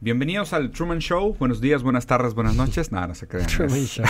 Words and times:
Bienvenidos 0.00 0.52
al 0.52 0.70
Truman 0.70 1.00
Show. 1.00 1.34
Buenos 1.40 1.60
días, 1.60 1.82
buenas 1.82 2.06
tardes, 2.06 2.32
buenas 2.34 2.54
noches. 2.54 2.92
Nada, 2.92 3.08
no 3.08 3.14
se 3.16 3.26
crean. 3.26 3.46
Truman 3.48 3.80
Show. 3.84 4.04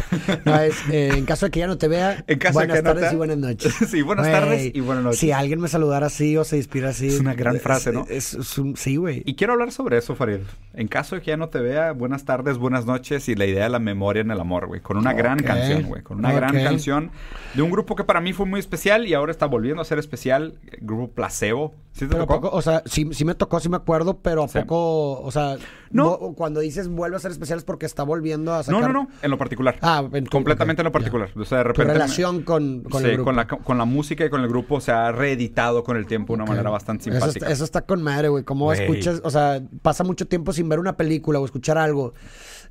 No, 0.45 0.61
es, 0.61 0.75
eh, 0.91 1.13
en 1.17 1.25
caso 1.25 1.47
de 1.47 1.51
que 1.51 1.61
ya 1.61 1.67
no 1.67 1.79
te 1.79 1.89
vea, 1.89 2.23
En 2.27 2.39
caso 2.39 2.59
de 2.61 2.67
buenas 2.67 2.77
que 2.77 2.83
no 2.83 2.91
tardes 2.91 3.09
te- 3.09 3.15
y 3.15 3.17
buenas 3.17 3.39
noches. 3.39 3.75
Sí, 3.89 4.03
buenas 4.03 4.31
tardes 4.31 4.71
y 4.75 4.81
buenas 4.81 5.05
noches. 5.05 5.19
Si 5.21 5.33
alguien 5.33 5.61
me 5.61 5.69
saludara 5.69 6.09
así 6.09 6.37
o 6.37 6.45
se 6.45 6.59
inspira 6.59 6.91
así. 6.91 7.07
Es 7.09 7.21
una 7.21 7.33
gran 7.35 7.59
frase, 7.59 7.93
¿no? 7.93 8.05
Es, 8.11 8.35
es 8.35 8.59
un, 8.59 8.77
sí, 8.77 8.97
güey. 8.97 9.23
Y 9.25 9.35
quiero 9.35 9.55
hablar 9.55 9.73
sobre 9.73 9.97
eso, 9.97 10.15
Farid. 10.15 10.41
En 10.79 10.87
caso 10.87 11.17
de 11.17 11.23
que 11.23 11.33
ya 11.33 11.37
no 11.37 11.49
te 11.49 11.59
vea, 11.59 11.91
buenas 11.91 12.25
tardes, 12.25 12.57
buenas 12.57 12.87
noches 12.87 13.29
y 13.29 13.35
la 13.35 13.47
idea 13.47 13.65
de 13.65 13.69
la 13.69 13.81
memoria 13.81 14.21
en 14.23 14.31
el 14.31 14.39
amor, 14.41 14.69
güey. 14.69 14.81
Con 14.81 14.97
una 14.97 15.13
gran 15.13 15.41
canción, 15.41 15.83
güey. 15.83 16.03
Con 16.03 16.19
una 16.19 16.33
gran 16.33 16.55
canción 16.55 17.11
de 17.55 17.63
un 17.63 17.71
grupo 17.73 17.97
que 17.97 18.05
para 18.05 18.21
mí 18.21 18.33
fue 18.33 18.47
muy 18.47 18.61
especial 18.61 19.05
y 19.09 19.15
ahora 19.15 19.33
está 19.33 19.47
volviendo 19.47 19.83
a 19.83 19.85
ser 19.85 19.99
especial. 19.99 20.55
El 20.71 20.79
grupo 20.87 21.09
Placebo. 21.15 21.75
¿Sí 21.93 22.05
te 22.07 22.13
Pero 22.13 22.27
tocó? 22.29 22.41
poco, 22.43 22.57
o 22.57 22.63
sea, 22.63 22.85
sí, 22.87 23.09
sí 23.11 23.25
me 23.25 23.35
tocó, 23.35 23.59
sí 23.59 23.69
me 23.69 23.77
acuerdo, 23.77 24.19
pero 24.19 24.45
a 24.45 24.49
Sí. 24.49 24.61
poco, 24.61 25.21
o 25.21 25.31
sea, 25.33 25.57
No. 25.91 26.17
cuando 26.37 26.61
dices 26.61 26.87
vuelve 26.87 27.17
a 27.17 27.19
ser 27.19 27.33
especial 27.33 27.59
es 27.59 27.65
porque 27.65 27.87
está 27.87 28.05
volviendo 28.05 28.53
a 28.55 28.59
No, 28.59 28.63
sacar. 28.63 28.83
no, 28.83 28.93
no. 28.93 29.09
En 29.21 29.31
lo 29.33 29.39
particular. 29.39 29.79
Ah, 29.83 30.05
en- 30.13 30.27
Completamente 30.27 30.83
en 30.83 30.85
lo 30.85 30.93
particular. 30.93 31.31
O 31.35 31.45
sea, 31.45 31.59
de 31.59 31.65
Tu 31.65 31.69
repente. 31.71 31.93
relación 31.95 32.43
con, 32.43 32.83
con 32.85 33.03
sí, 33.03 33.09
el 33.09 33.15
grupo. 33.15 33.25
Con, 33.25 33.37
la, 33.37 33.47
con 33.49 33.79
la 33.79 33.85
música 33.85 34.25
y 34.25 34.31
con 34.31 34.43
el 34.43 34.49
grupo 34.49 34.81
se 34.81 34.93
ha 34.93 35.11
reeditado 35.11 35.83
con 35.83 35.97
el 35.97 36.07
tiempo 36.07 36.35
de 36.37 36.43
una 36.43 36.49
manera 36.49 36.71
bastante 36.71 37.11
Eso 37.11 37.19
simpática. 37.19 37.47
está, 37.47 37.53
eso 37.53 37.65
está 37.65 37.81
con 37.83 38.01
madre, 38.01 38.29
güey. 38.29 38.45
Güey. 38.47 38.81
escuchas, 38.81 39.21
o 39.25 39.31
sea, 39.31 39.61
pasa 39.83 40.05
mucho 40.05 40.29
tiempo 40.29 40.53
sin 40.53 40.68
ver 40.69 40.79
una 40.79 40.97
película 40.97 41.39
o 41.41 41.45
escuchar 41.45 41.79
algo 41.79 42.15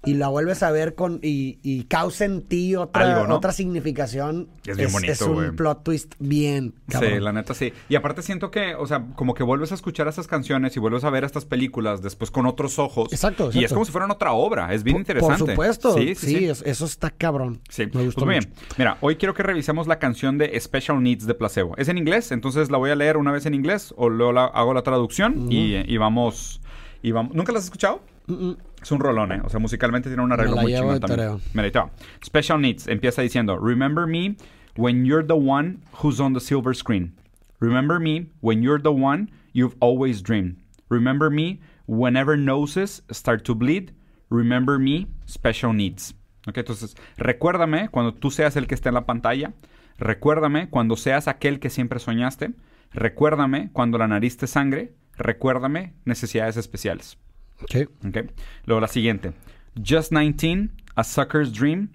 y 0.05 0.13
la 0.13 0.27
vuelves 0.27 0.61
a 0.61 0.69
ver 0.69 0.93
con 0.93 1.19
y, 1.23 1.57
y 1.63 1.85
causa 1.85 2.23
en 2.25 2.43
ti 2.43 2.75
otra, 2.75 3.15
Algo, 3.15 3.27
¿no? 3.27 3.35
otra 3.37 3.51
significación. 3.51 4.47
Es 4.65 4.77
bien 4.77 4.91
bonito, 4.91 5.11
Es 5.11 5.21
un 5.21 5.55
plot 5.55 5.83
twist 5.83 6.13
bien, 6.19 6.75
cabrón. 6.87 7.13
Sí, 7.13 7.19
la 7.19 7.33
neta 7.33 7.53
sí. 7.55 7.73
Y 7.89 7.95
aparte 7.95 8.21
siento 8.21 8.51
que, 8.51 8.75
o 8.75 8.85
sea, 8.85 9.07
como 9.15 9.33
que 9.33 9.41
vuelves 9.43 9.71
a 9.71 9.75
escuchar 9.75 10.07
esas 10.07 10.27
canciones 10.27 10.75
y 10.77 10.79
vuelves 10.79 11.03
a 11.03 11.09
ver 11.09 11.23
estas 11.23 11.45
películas 11.45 12.03
después 12.03 12.29
con 12.29 12.45
otros 12.45 12.77
ojos. 12.77 13.11
Exacto, 13.11 13.49
Y 13.51 13.63
es 13.63 13.73
como 13.73 13.85
si 13.85 13.91
fueran 13.91 14.11
otra 14.11 14.33
obra. 14.33 14.71
Es 14.73 14.83
bien 14.83 14.95
Por- 14.95 15.01
interesante. 15.01 15.39
Por 15.39 15.49
supuesto. 15.49 15.93
Sí, 15.95 16.13
Sí, 16.15 16.27
sí. 16.27 16.37
sí. 16.37 16.45
es- 16.45 16.61
eso 16.61 16.85
está 16.85 17.09
cabrón. 17.09 17.59
Sí, 17.69 17.87
Me 17.91 18.05
gustó 18.05 18.21
pues 18.21 18.25
muy 18.27 18.35
mucho. 18.35 18.47
bien. 18.49 18.69
Mira, 18.77 18.97
hoy 19.01 19.15
quiero 19.15 19.33
que 19.33 19.41
revisemos 19.43 19.87
la 19.87 19.97
canción 19.97 20.37
de 20.37 20.57
Special 20.59 21.01
Needs 21.01 21.25
de 21.25 21.33
Placebo. 21.33 21.75
Es 21.77 21.87
en 21.87 21.97
inglés, 21.97 22.31
entonces 22.31 22.69
la 22.69 22.77
voy 22.77 22.91
a 22.91 22.95
leer 22.95 23.17
una 23.17 23.31
vez 23.31 23.47
en 23.47 23.55
inglés 23.55 23.93
o 23.97 24.09
luego 24.09 24.31
la- 24.31 24.45
hago 24.45 24.75
la 24.75 24.83
traducción 24.83 25.51
y, 25.51 25.75
y 25.75 25.97
vamos, 25.97 26.61
y 27.01 27.11
vamos. 27.11 27.35
¿Nunca 27.35 27.51
la 27.51 27.59
has 27.59 27.65
escuchado? 27.65 28.01
Mm, 28.27 28.33
mm. 28.33 28.57
Es 28.81 28.91
un 28.91 28.99
rolón, 28.99 29.31
¿eh? 29.31 29.41
O 29.43 29.49
sea, 29.49 29.59
musicalmente 29.59 30.09
tiene 30.09 30.23
un 30.23 30.31
arreglo 30.31 30.57
muy 30.57 30.73
chingón 30.73 30.99
también. 30.99 31.39
va. 31.55 31.91
Special 32.23 32.61
Needs 32.61 32.87
empieza 32.87 33.21
diciendo, 33.21 33.57
Remember 33.57 34.05
me 34.05 34.35
when 34.75 35.05
you're 35.05 35.25
the 35.25 35.33
one 35.33 35.79
who's 36.01 36.19
on 36.19 36.33
the 36.33 36.39
silver 36.39 36.75
screen. 36.75 37.15
Remember 37.59 37.99
me 37.99 38.27
when 38.41 38.61
you're 38.61 38.81
the 38.81 38.89
one 38.89 39.29
you've 39.53 39.75
always 39.79 40.21
dreamed. 40.21 40.57
Remember 40.89 41.29
me 41.29 41.59
whenever 41.87 42.37
noses 42.37 43.03
start 43.11 43.43
to 43.45 43.55
bleed. 43.55 43.93
Remember 44.29 44.77
me, 44.77 45.07
special 45.27 45.73
needs. 45.73 46.13
Ok, 46.47 46.57
entonces, 46.57 46.95
recuérdame 47.17 47.89
cuando 47.89 48.13
tú 48.13 48.31
seas 48.31 48.55
el 48.55 48.67
que 48.67 48.75
esté 48.75 48.89
en 48.89 48.95
la 48.95 49.05
pantalla. 49.05 49.53
Recuérdame 49.97 50.69
cuando 50.69 50.95
seas 50.95 51.27
aquel 51.27 51.59
que 51.59 51.69
siempre 51.69 51.99
soñaste. 51.99 52.51
Recuérdame 52.93 53.71
cuando 53.73 53.97
la 53.97 54.07
nariz 54.07 54.37
te 54.37 54.47
sangre. 54.47 54.93
Recuérdame 55.17 55.93
necesidades 56.05 56.57
especiales. 56.57 57.17
Sí. 57.69 57.85
Okay. 58.07 58.29
Luego 58.65 58.81
la 58.81 58.87
siguiente. 58.87 59.33
Just 59.75 60.11
19, 60.11 60.69
a 60.95 61.03
sucker's 61.03 61.51
dream. 61.51 61.89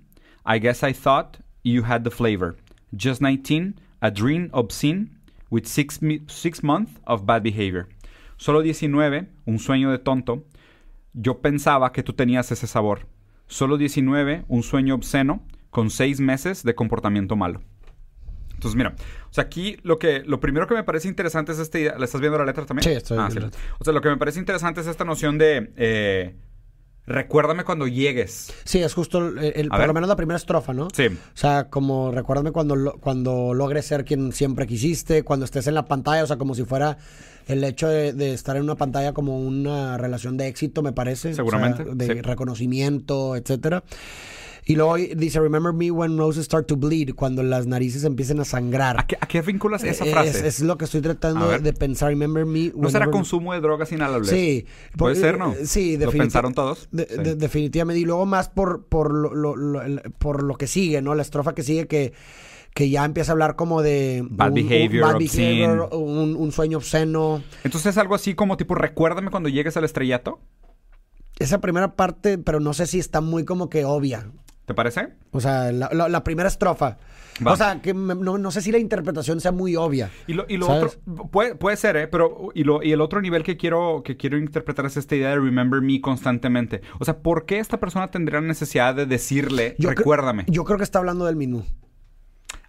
I 0.45 0.59
guess 0.59 0.83
I 0.83 0.93
thought 0.93 1.39
you 1.63 1.85
had 1.85 2.05
the 2.05 2.11
flavor. 2.11 2.57
Just 2.97 3.21
19, 3.21 3.75
a 4.01 4.11
dream 4.11 4.51
obscene 4.53 5.11
with 5.51 5.67
six, 5.67 6.01
six 6.27 6.63
months 6.63 6.93
of 7.07 7.25
bad 7.27 7.43
behavior. 7.43 7.89
Solo 8.37 8.63
19, 8.63 9.29
un 9.47 9.59
sueño 9.59 9.91
de 9.91 9.99
tonto. 9.99 10.45
Yo 11.15 11.41
pensaba 11.41 11.93
que 11.93 12.03
tú 12.03 12.13
tenías 12.13 12.51
ese 12.51 12.67
sabor. 12.67 13.07
Solo 13.47 13.77
19, 13.77 14.45
un 14.49 14.63
sueño 14.63 14.95
obsceno 14.95 15.43
con 15.71 15.91
seis 15.91 16.21
meses 16.21 16.63
de 16.65 16.75
comportamiento 16.75 17.37
malo. 17.37 17.63
Entonces, 18.63 18.77
mira, 18.77 18.95
o 19.29 19.33
sea, 19.35 19.45
aquí 19.45 19.77
lo 19.83 19.99
que 19.99 20.21
lo 20.25 20.39
primero 20.39 20.69
que 20.69 20.75
me 20.75 20.85
parece 20.85 21.09
interesante 21.09 21.51
es 21.53 21.59
esta 21.59 21.79
idea. 21.81 21.99
¿Le 21.99 22.05
estás 22.05 22.21
viendo 22.21 22.39
la 22.39 22.45
letra 22.45 22.65
también? 22.65 22.85
Sí, 22.85 22.91
estoy 22.97 23.19
Ah, 23.19 23.27
viendo 23.29 23.47
la 23.49 23.53
sí. 23.53 23.59
O 23.81 23.85
sea, 23.85 23.93
lo 23.93 24.01
que 24.01 24.09
me 24.09 24.17
parece 24.17 24.39
interesante 24.39 24.81
es 24.83 24.87
esta 24.87 25.05
noción 25.05 25.37
de 25.37 25.73
eh, 25.77 26.37
recuérdame 27.07 27.65
cuando 27.65 27.89
llegues. 27.89 28.53
Sí, 28.65 28.79
es 28.81 28.95
justo, 28.95 29.19
el, 29.37 29.69
por 29.69 29.79
ver. 29.79 29.89
lo 29.89 29.95
menos 29.95 30.09
la 30.09 30.15
primera 30.17 30.37
estrofa, 30.37 30.73
¿no? 30.73 30.89
Sí. 30.95 31.07
O 31.07 31.17
sea, 31.37 31.69
como 31.69 32.13
recuérdame 32.13 32.53
cuando, 32.53 32.77
lo- 32.77 32.99
cuando 33.01 33.53
logres 33.55 33.87
ser 33.87 34.05
quien 34.05 34.31
siempre 34.33 34.67
quisiste, 34.69 35.25
cuando 35.25 35.45
estés 35.45 35.67
en 35.67 35.75
la 35.75 35.85
pantalla, 35.87 36.23
o 36.23 36.27
sea, 36.29 36.37
como 36.37 36.55
si 36.55 36.65
fuera 36.65 36.99
el 37.49 37.65
hecho 37.65 37.89
de, 37.89 38.13
de 38.13 38.33
estar 38.33 38.57
en 38.57 38.63
una 38.63 38.77
pantalla 38.77 39.13
como 39.13 39.41
una 39.41 39.99
relación 39.99 40.37
de 40.37 40.47
éxito, 40.47 40.81
me 40.83 40.93
parece. 40.93 41.31
o 41.31 41.33
sea, 41.33 41.37
Seguramente, 41.37 41.85
de 41.93 42.07
sí. 42.07 42.21
reconocimiento, 42.23 43.35
etcétera. 43.35 43.83
Y 44.65 44.77
luego 44.77 44.95
dice, 44.97 45.41
remember 45.41 45.73
me 45.73 45.91
when 45.91 46.17
noses 46.17 46.45
start 46.45 46.69
to 46.69 46.77
bleed, 46.77 47.15
cuando 47.17 47.43
las 47.43 47.67
narices 47.67 48.05
empiecen 48.05 48.39
a 48.39 48.45
sangrar. 48.45 49.01
¿A 49.01 49.07
qué, 49.09 49.17
a 49.21 49.27
qué 49.27 49.43
vinculas 49.43 49.83
esa 49.83 50.05
Es- 50.05 50.11
frase? 50.13 50.47
Es, 50.47 50.61
lo 50.61 50.79
que 50.79 50.85
estoy 50.85 51.01
tratando 51.01 51.59
de 51.59 51.73
pensar. 51.73 52.11
Remember 52.11 52.47
me. 52.47 52.71
¿No 52.77 52.89
será 52.89 53.11
consumo 53.11 53.53
de 53.55 53.61
drogas 53.61 53.91
inhalables? 53.91 54.31
Sí. 54.31 54.67
Puede 54.97 55.17
ser, 55.17 55.37
¿no? 55.37 55.53
Sí, 55.65 55.97
¿Lo 55.99 56.07
definitiv- 56.13 56.19
pensaron 56.19 56.55
todos? 56.55 56.89
de- 56.93 57.07
Sí. 57.09 57.17
de- 57.23 57.35
definitivamente. 57.35 57.99
Y 58.01 58.05
luego 58.05 58.25
más 58.25 58.49
por, 58.51 58.87
por, 58.87 59.13
lo, 59.13 59.35
lo- 59.35 59.57
lo- 59.57 59.83
por 60.19 60.45
lo 60.45 60.55
que 60.55 60.69
sigue, 60.69 61.03
¿no? 61.03 61.17
La 61.17 61.23
estrofa 61.23 61.57
que 61.57 61.65
sigue 61.65 61.89
que, 61.89 62.13
que 62.73 62.89
ya 62.89 63.05
empieza 63.05 63.33
a 63.33 63.35
hablar 63.35 63.57
como 63.57 63.83
de... 63.83 64.25
Bad 64.31 64.53
behavior, 64.53 65.03
bad 65.09 65.17
obscene. 65.17 65.59
behavior, 65.67 65.89
un, 65.93 66.37
un 66.37 66.53
sueño 66.53 66.79
obsceno. 66.79 67.43
Entonces 67.65 67.99
algo 67.99 68.15
así 68.15 68.35
como 68.37 68.57
tipo, 68.57 68.77
recuérdame 68.77 69.31
cuando 69.33 69.49
llegues 69.49 69.77
al 69.77 69.83
estrellato. 69.85 70.39
Esa 71.41 71.61
primera 71.61 71.97
parte, 71.97 72.39
pero 72.39 72.61
no 72.61 72.73
sé 72.75 72.87
si 72.87 73.01
está 73.01 73.21
muy 73.21 73.45
como 73.45 73.69
que 73.69 73.85
obvia. 73.85 74.31
¿Te 74.67 74.75
parece? 74.75 75.09
O 75.33 75.41
sea, 75.41 75.73
la, 75.73 75.89
la- 75.93 76.09
la 76.09 76.23
primera 76.25 76.49
estrofa. 76.49 76.99
Va. 77.45 77.53
O 77.53 77.57
sea, 77.57 77.81
que 77.83 77.95
me- 77.95 78.15
no, 78.15 78.39
no 78.39 78.51
sé 78.51 78.61
si 78.61 78.71
la 78.71 78.79
interpretación 78.79 79.41
sea 79.41 79.51
muy 79.53 79.75
obvia. 79.75 80.11
Y 80.27 80.35
lo, 80.35 80.45
y 80.49 80.57
lo 80.57 80.69
otro, 80.69 80.91
puede, 81.33 81.55
puede 81.57 81.77
ser, 81.77 81.97
¿eh? 81.97 82.07
Pero, 82.07 82.51
y, 82.55 82.63
lo, 82.63 82.83
y 82.83 82.93
el 82.93 83.01
otro 83.01 83.21
nivel 83.21 83.43
que 83.43 83.57
quiero, 83.57 84.03
que 84.05 84.17
quiero 84.17 84.39
interpretar 84.39 84.87
es 84.87 84.97
esta 84.97 85.17
idea 85.17 85.31
de 85.31 85.37
remember 85.37 85.81
me 85.81 86.01
constantemente. 86.01 86.83
O 87.01 87.05
sea, 87.05 87.19
¿por 87.19 87.45
qué 87.47 87.59
esta 87.59 87.81
persona 87.81 88.11
tendría 88.11 88.41
necesidad 88.41 88.95
de 88.95 89.07
decirle, 89.07 89.75
Yo 89.79 89.91
recuérdame? 89.91 90.45
Yo 90.47 90.63
creo 90.65 90.79
que 90.79 90.85
está 90.85 90.99
hablando 91.01 91.25
del 91.25 91.37
menú. 91.37 91.65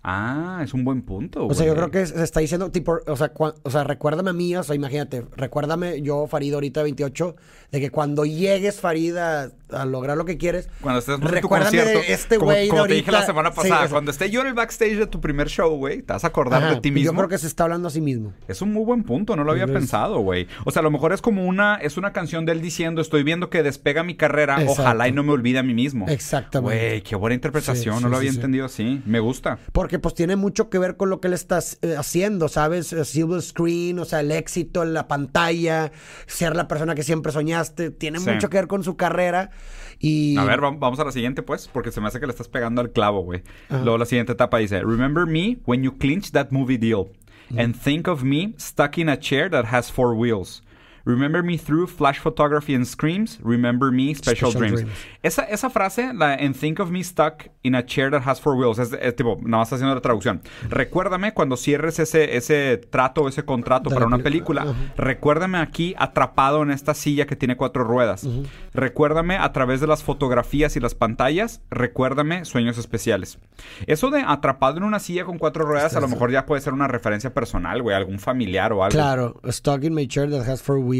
Ah, 0.06 0.59
es 0.64 0.74
un 0.74 0.84
buen 0.84 1.02
punto, 1.02 1.47
O 1.47 1.53
sea, 1.53 1.66
yo 1.66 1.74
creo 1.75 1.90
que 1.90 2.06
se 2.06 2.22
está 2.24 2.41
diciendo, 2.41 2.69
tipo, 2.72 3.00
o 3.08 3.16
sea, 3.16 3.34
cua- 3.34 3.56
o 3.64 3.69
sea, 3.69 3.86
recuérdame 3.86 4.31
a 4.31 4.34
mí, 4.34 4.53
o 4.56 4.62
sea, 4.62 4.75
imagínate, 4.75 5.24
recuérdame 5.38 6.02
yo, 6.02 6.28
Farid, 6.28 6.53
ahorita 6.53 6.84
28, 6.84 7.36
de 7.72 7.80
que 7.80 7.90
cuando 7.90 8.25
llegues, 8.25 8.81
Farid, 8.81 9.16
a, 9.16 9.52
a 9.72 9.86
lograr 9.86 10.18
lo 10.18 10.25
que 10.25 10.38
quieres, 10.38 10.68
Cuando 10.81 11.00
estés 11.00 11.16
en 11.16 11.22
recuérdame 11.22 11.78
de 11.86 12.12
este 12.14 12.36
como, 12.36 12.52
güey 12.52 12.64
de 12.66 12.69
como 12.69 12.86
te 12.86 12.94
dije 12.96 13.12
la 13.12 13.19
ahorita. 13.19 13.31
semana 13.34 13.50
Sí, 13.52 13.56
pasada, 13.56 13.75
o 13.78 13.80
sea, 13.84 13.90
cuando 13.91 14.12
esté 14.12 14.30
yo 14.30 14.41
en 14.41 14.47
el 14.47 14.53
backstage 14.53 14.97
de 14.97 15.08
tu 15.08 15.22
primer 15.22 15.47
show, 15.47 15.75
güey, 15.78 16.02
te 16.02 16.12
vas 16.12 16.24
a 16.25 16.28
acordar 16.28 16.62
ajá, 16.64 16.75
de 16.75 16.81
ti 16.81 16.90
y 16.90 16.91
mismo. 16.91 17.12
Yo 17.14 17.18
creo 17.18 17.30
que 17.30 17.38
se 17.38 17.47
está 17.47 17.64
hablando 17.64 17.88
a 17.88 17.91
sí 17.91 18.02
mismo. 18.02 18.34
Es 18.50 18.62
un 18.62 18.74
muy 18.74 18.84
buen 18.84 19.03
punto, 19.03 19.35
no 19.38 19.44
lo 19.46 19.52
había 19.53 19.68
pensado, 19.68 20.20
güey. 20.20 20.47
O 20.66 20.72
sea, 20.72 20.81
a 20.81 20.84
lo 20.84 20.91
mejor 20.91 21.14
es 21.14 21.22
como 21.22 21.46
una, 21.46 21.75
es 21.78 21.96
una 21.97 22.12
canción 22.12 22.46
de 22.46 22.52
él 22.52 22.62
diciendo, 22.62 23.02
estoy 23.02 23.24
viendo 23.24 23.50
que 23.50 23.64
despega 23.64 24.03
mi 24.03 24.16
carrera, 24.16 24.56
Exacto. 24.62 24.81
ojalá 24.81 25.08
y 25.08 25.14
no 25.14 25.24
me 25.24 25.31
olvide 25.31 25.59
a 25.59 25.64
mí 25.64 25.74
mismo. 25.74 26.08
Exactamente. 26.09 26.78
Güey, 26.90 27.02
qué 27.03 27.16
buena 27.16 27.35
interpretación, 27.35 27.96
Sí, 27.97 28.02
no 28.03 28.08
sí, 28.09 28.12
lo 28.12 28.18
había 28.18 28.30
entendido 28.31 28.66
así. 28.66 29.02
Me 29.06 29.20
gusta. 29.22 29.58
Porque 29.72 29.93
pues 30.00 30.14
tiene 30.16 30.36
mucho 30.36 30.70
que 30.70 30.78
ver 30.80 30.98
con 30.98 31.09
lo 31.09 31.20
que 31.22 31.28
él 31.28 31.34
está 31.34 31.59
eh, 31.81 31.96
haciendo, 31.98 32.48
¿sabes? 32.48 32.92
Eh, 32.94 33.06
Silver 33.06 33.42
screen, 33.42 34.00
o 34.00 34.06
sea, 34.06 34.20
el 34.22 34.31
éxito 34.31 34.84
en 34.84 34.94
la 34.94 35.08
pantalla, 35.08 35.92
ser 36.28 36.56
la 36.56 36.68
persona 36.68 36.96
que 36.96 37.04
siempre 37.04 37.31
soñaste, 37.31 37.90
tiene 37.92 38.20
Sí. 38.20 38.30
mucho 38.30 38.50
que 38.50 38.58
ver 38.58 38.68
con 38.68 38.84
su 38.84 38.96
carrera 38.98 39.52
y... 40.00 40.38
A 40.38 40.44
ver, 40.46 40.64
va- 40.64 40.72
vamos 40.72 41.00
a 41.00 41.06
la 41.06 41.12
siguiente, 41.12 41.44
pues, 41.44 41.68
porque 41.72 41.92
se 41.92 42.02
me 42.02 42.08
hace 42.08 42.20
que 42.20 42.26
le 42.28 42.32
estás 42.32 42.48
pegando 42.48 42.82
al 42.82 42.92
clavo, 42.92 43.22
güey. 43.22 43.44
Luego 43.70 43.98
la 43.98 44.06
siguiente 44.06 44.32
etapa 44.34 44.58
dice, 44.58 44.80
Remember 44.82 45.26
me 45.26 45.58
when 45.66 45.84
you 45.84 45.98
clinch 45.98 46.32
that 46.32 46.48
movie 46.52 46.78
deal. 46.78 47.12
And 47.58 47.76
think 47.76 48.08
of 48.08 48.24
me 48.24 48.56
stuck 48.58 48.98
in 48.98 49.09
a 49.09 49.20
chair 49.20 49.50
that 49.52 49.66
has 49.72 49.92
four 49.92 50.16
wheels. 50.16 50.64
Remember 51.06 51.44
me 51.44 51.58
through 51.58 51.88
flash 51.88 52.18
photography 52.19 52.74
and 52.75 52.86
screams. 52.86 53.40
Remember 53.44 53.91
me, 53.91 54.14
special, 54.16 54.52
Special 54.52 54.59
dreams. 54.59 54.82
dreams. 54.82 54.97
Esa, 55.22 55.44
esa 55.44 55.70
frase, 55.70 56.14
la 56.14 56.34
en 56.35 56.53
think 56.53 56.79
of 56.79 56.91
me 56.91 57.03
stuck 57.03 57.50
in 57.64 57.76
a 57.76 57.85
chair 57.85 58.09
that 58.11 58.22
has 58.26 58.40
four 58.40 58.55
wheels, 58.55 58.79
es, 58.79 58.94
es 58.94 59.14
tipo, 59.16 59.38
nada 59.41 59.64
más 59.64 59.73
haciendo 59.73 59.94
la 59.96 60.02
traducción. 60.02 60.41
Recuérdame 60.70 61.34
cuando 61.34 61.58
cierres 61.58 62.00
ese, 62.00 62.38
ese 62.38 62.78
trato, 62.78 63.28
ese 63.28 63.44
contrato 63.44 63.90
De 63.90 63.96
para 63.96 64.05
una 64.08 64.20
película. 64.20 64.61
película. 64.64 64.85
Ajá. 64.88 64.94
Recuérdame 64.97 65.58
aquí 65.58 65.94
atrapado 65.97 66.64
en 66.64 66.72
esta 66.72 66.94
silla 66.94 67.26
que 67.28 67.35
tiene 67.35 67.58
cuatro 67.58 67.84
ruedas. 67.84 68.26
Recuérdame 68.73 69.35
a 69.38 69.52
través 69.52 69.82
de 69.82 69.88
las 69.88 70.03
fotografías 70.03 70.76
y 70.76 70.79
las 70.79 70.96
pantallas. 70.96 71.61
Recuérdame 71.70 72.46
sueños 72.46 72.78
especiales. 72.78 73.40
Eso 73.88 74.09
de 74.09 74.22
atrapado 74.26 74.78
en 74.78 74.84
una 74.84 75.00
silla 75.00 75.26
con 75.26 75.38
cuatro 75.38 75.66
ruedas, 75.66 75.96
a 75.96 76.00
lo 76.00 76.08
mejor 76.08 76.32
ya 76.32 76.46
puede 76.46 76.61
ser 76.61 76.73
una 76.73 76.88
referencia 76.88 77.34
personal, 77.34 77.82
güey, 77.82 77.96
algún 77.96 78.20
familiar 78.20 78.72
o 78.72 78.84
algo. 78.84 78.94
Claro, 78.94 79.41
stuck 79.50 79.84
in 79.84 79.94
my 79.94 80.08
chair 80.08 80.29
that 80.29 80.47
has 80.47 80.61
four 80.61 80.78
wheels. 80.78 80.92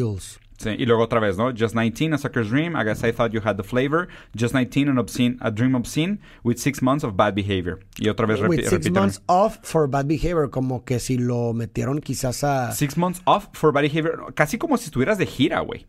Sí, 0.57 0.69
y 0.77 0.85
luego 0.85 1.03
otra 1.03 1.19
vez, 1.19 1.35
¿no? 1.37 1.51
Just 1.51 1.75
19, 1.75 2.13
a 2.15 2.17
sucker's 2.17 2.49
dream. 2.49 2.75
I 2.77 2.83
guess 2.85 3.03
I 3.03 3.11
thought 3.11 3.31
you 3.33 3.41
had 3.43 3.57
the 3.57 3.63
flavor. 3.63 4.07
Just 4.37 4.53
19, 4.53 4.87
an 4.89 4.97
obscene, 4.97 5.37
a 5.41 5.51
dream 5.51 5.75
obscene 5.75 6.19
with 6.43 6.57
six 6.57 6.81
months 6.81 7.03
of 7.03 7.15
bad 7.17 7.33
behavior. 7.35 7.79
Y 7.97 8.07
otra 8.07 8.25
vez 8.27 8.39
With 8.39 8.59
repi- 8.59 8.69
six 8.69 8.89
months 8.91 9.21
off 9.27 9.57
for 9.63 9.87
bad 9.89 10.05
behavior, 10.05 10.49
como 10.49 10.85
que 10.85 10.99
si 10.99 11.17
lo 11.17 11.53
metieron 11.53 11.99
quizás 11.99 12.43
a... 12.45 12.71
Six 12.71 12.95
months 12.97 13.21
off 13.25 13.47
for 13.53 13.73
bad 13.73 13.81
behavior. 13.81 14.33
Casi 14.35 14.57
como 14.57 14.77
si 14.77 14.85
estuvieras 14.85 15.17
de 15.17 15.25
gira, 15.25 15.59
güey. 15.61 15.85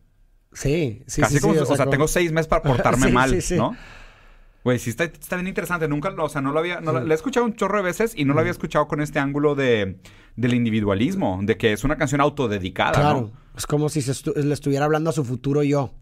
Sí, 0.52 1.02
sí, 1.06 1.20
Casi 1.20 1.34
sí. 1.36 1.40
como, 1.40 1.54
sí, 1.54 1.60
o 1.60 1.66
sea, 1.66 1.76
como- 1.76 1.90
tengo 1.90 2.08
seis 2.08 2.32
meses 2.32 2.48
para 2.48 2.62
portarme 2.64 3.06
Sí, 3.08 3.12
mal. 3.12 3.38
¿no? 3.56 3.76
Güey, 4.64 4.78
sí 4.78 4.90
está, 4.90 5.04
está 5.04 5.36
bien 5.36 5.46
interesante. 5.46 5.86
Nunca, 5.88 6.08
o 6.18 6.28
sea, 6.28 6.40
no 6.40 6.50
lo 6.52 6.58
había, 6.58 6.80
no 6.80 6.98
le 6.98 7.12
he 7.12 7.14
escuchado 7.14 7.44
un 7.44 7.54
chorro 7.54 7.76
de 7.76 7.84
veces 7.84 8.14
y 8.16 8.24
no 8.24 8.32
lo 8.34 8.40
había 8.40 8.50
escuchado 8.50 8.88
con 8.88 9.00
este 9.02 9.18
ángulo 9.18 9.54
de, 9.54 9.98
del 10.36 10.54
individualismo, 10.54 11.38
de 11.42 11.56
que 11.58 11.72
es 11.74 11.84
una 11.84 11.96
canción 11.98 12.20
autodedicada, 12.22 12.92
Claro, 12.92 13.20
¿no? 13.20 13.30
es 13.56 13.66
como 13.66 13.88
si 13.90 14.00
se 14.00 14.12
estu- 14.12 14.34
le 14.34 14.54
estuviera 14.54 14.86
hablando 14.86 15.10
a 15.10 15.12
su 15.12 15.22
futuro 15.22 15.62
yo. 15.62 15.92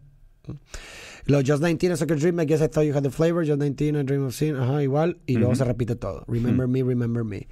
Lo 1.27 1.39
Just 1.39 1.63
19, 1.63 1.93
a 1.93 1.97
Sucker 1.97 2.19
Dream, 2.19 2.41
I 2.41 2.47
guess 2.47 2.61
I 2.61 2.69
thought 2.69 2.85
you 2.87 2.95
had 2.97 3.03
the 3.03 3.11
flavor. 3.11 3.45
Just 3.47 3.59
19, 3.61 3.97
I 4.01 4.03
dream 4.05 4.25
of 4.27 4.35
sin, 4.35 4.57
ajá, 4.57 4.83
igual. 4.83 5.19
Y 5.27 5.37
luego 5.37 5.55
se 5.55 5.65
repite 5.65 5.95
todo. 5.95 6.25
Remember 6.27 6.67
me, 6.67 6.83
remember 6.83 7.23
me. 7.25 7.47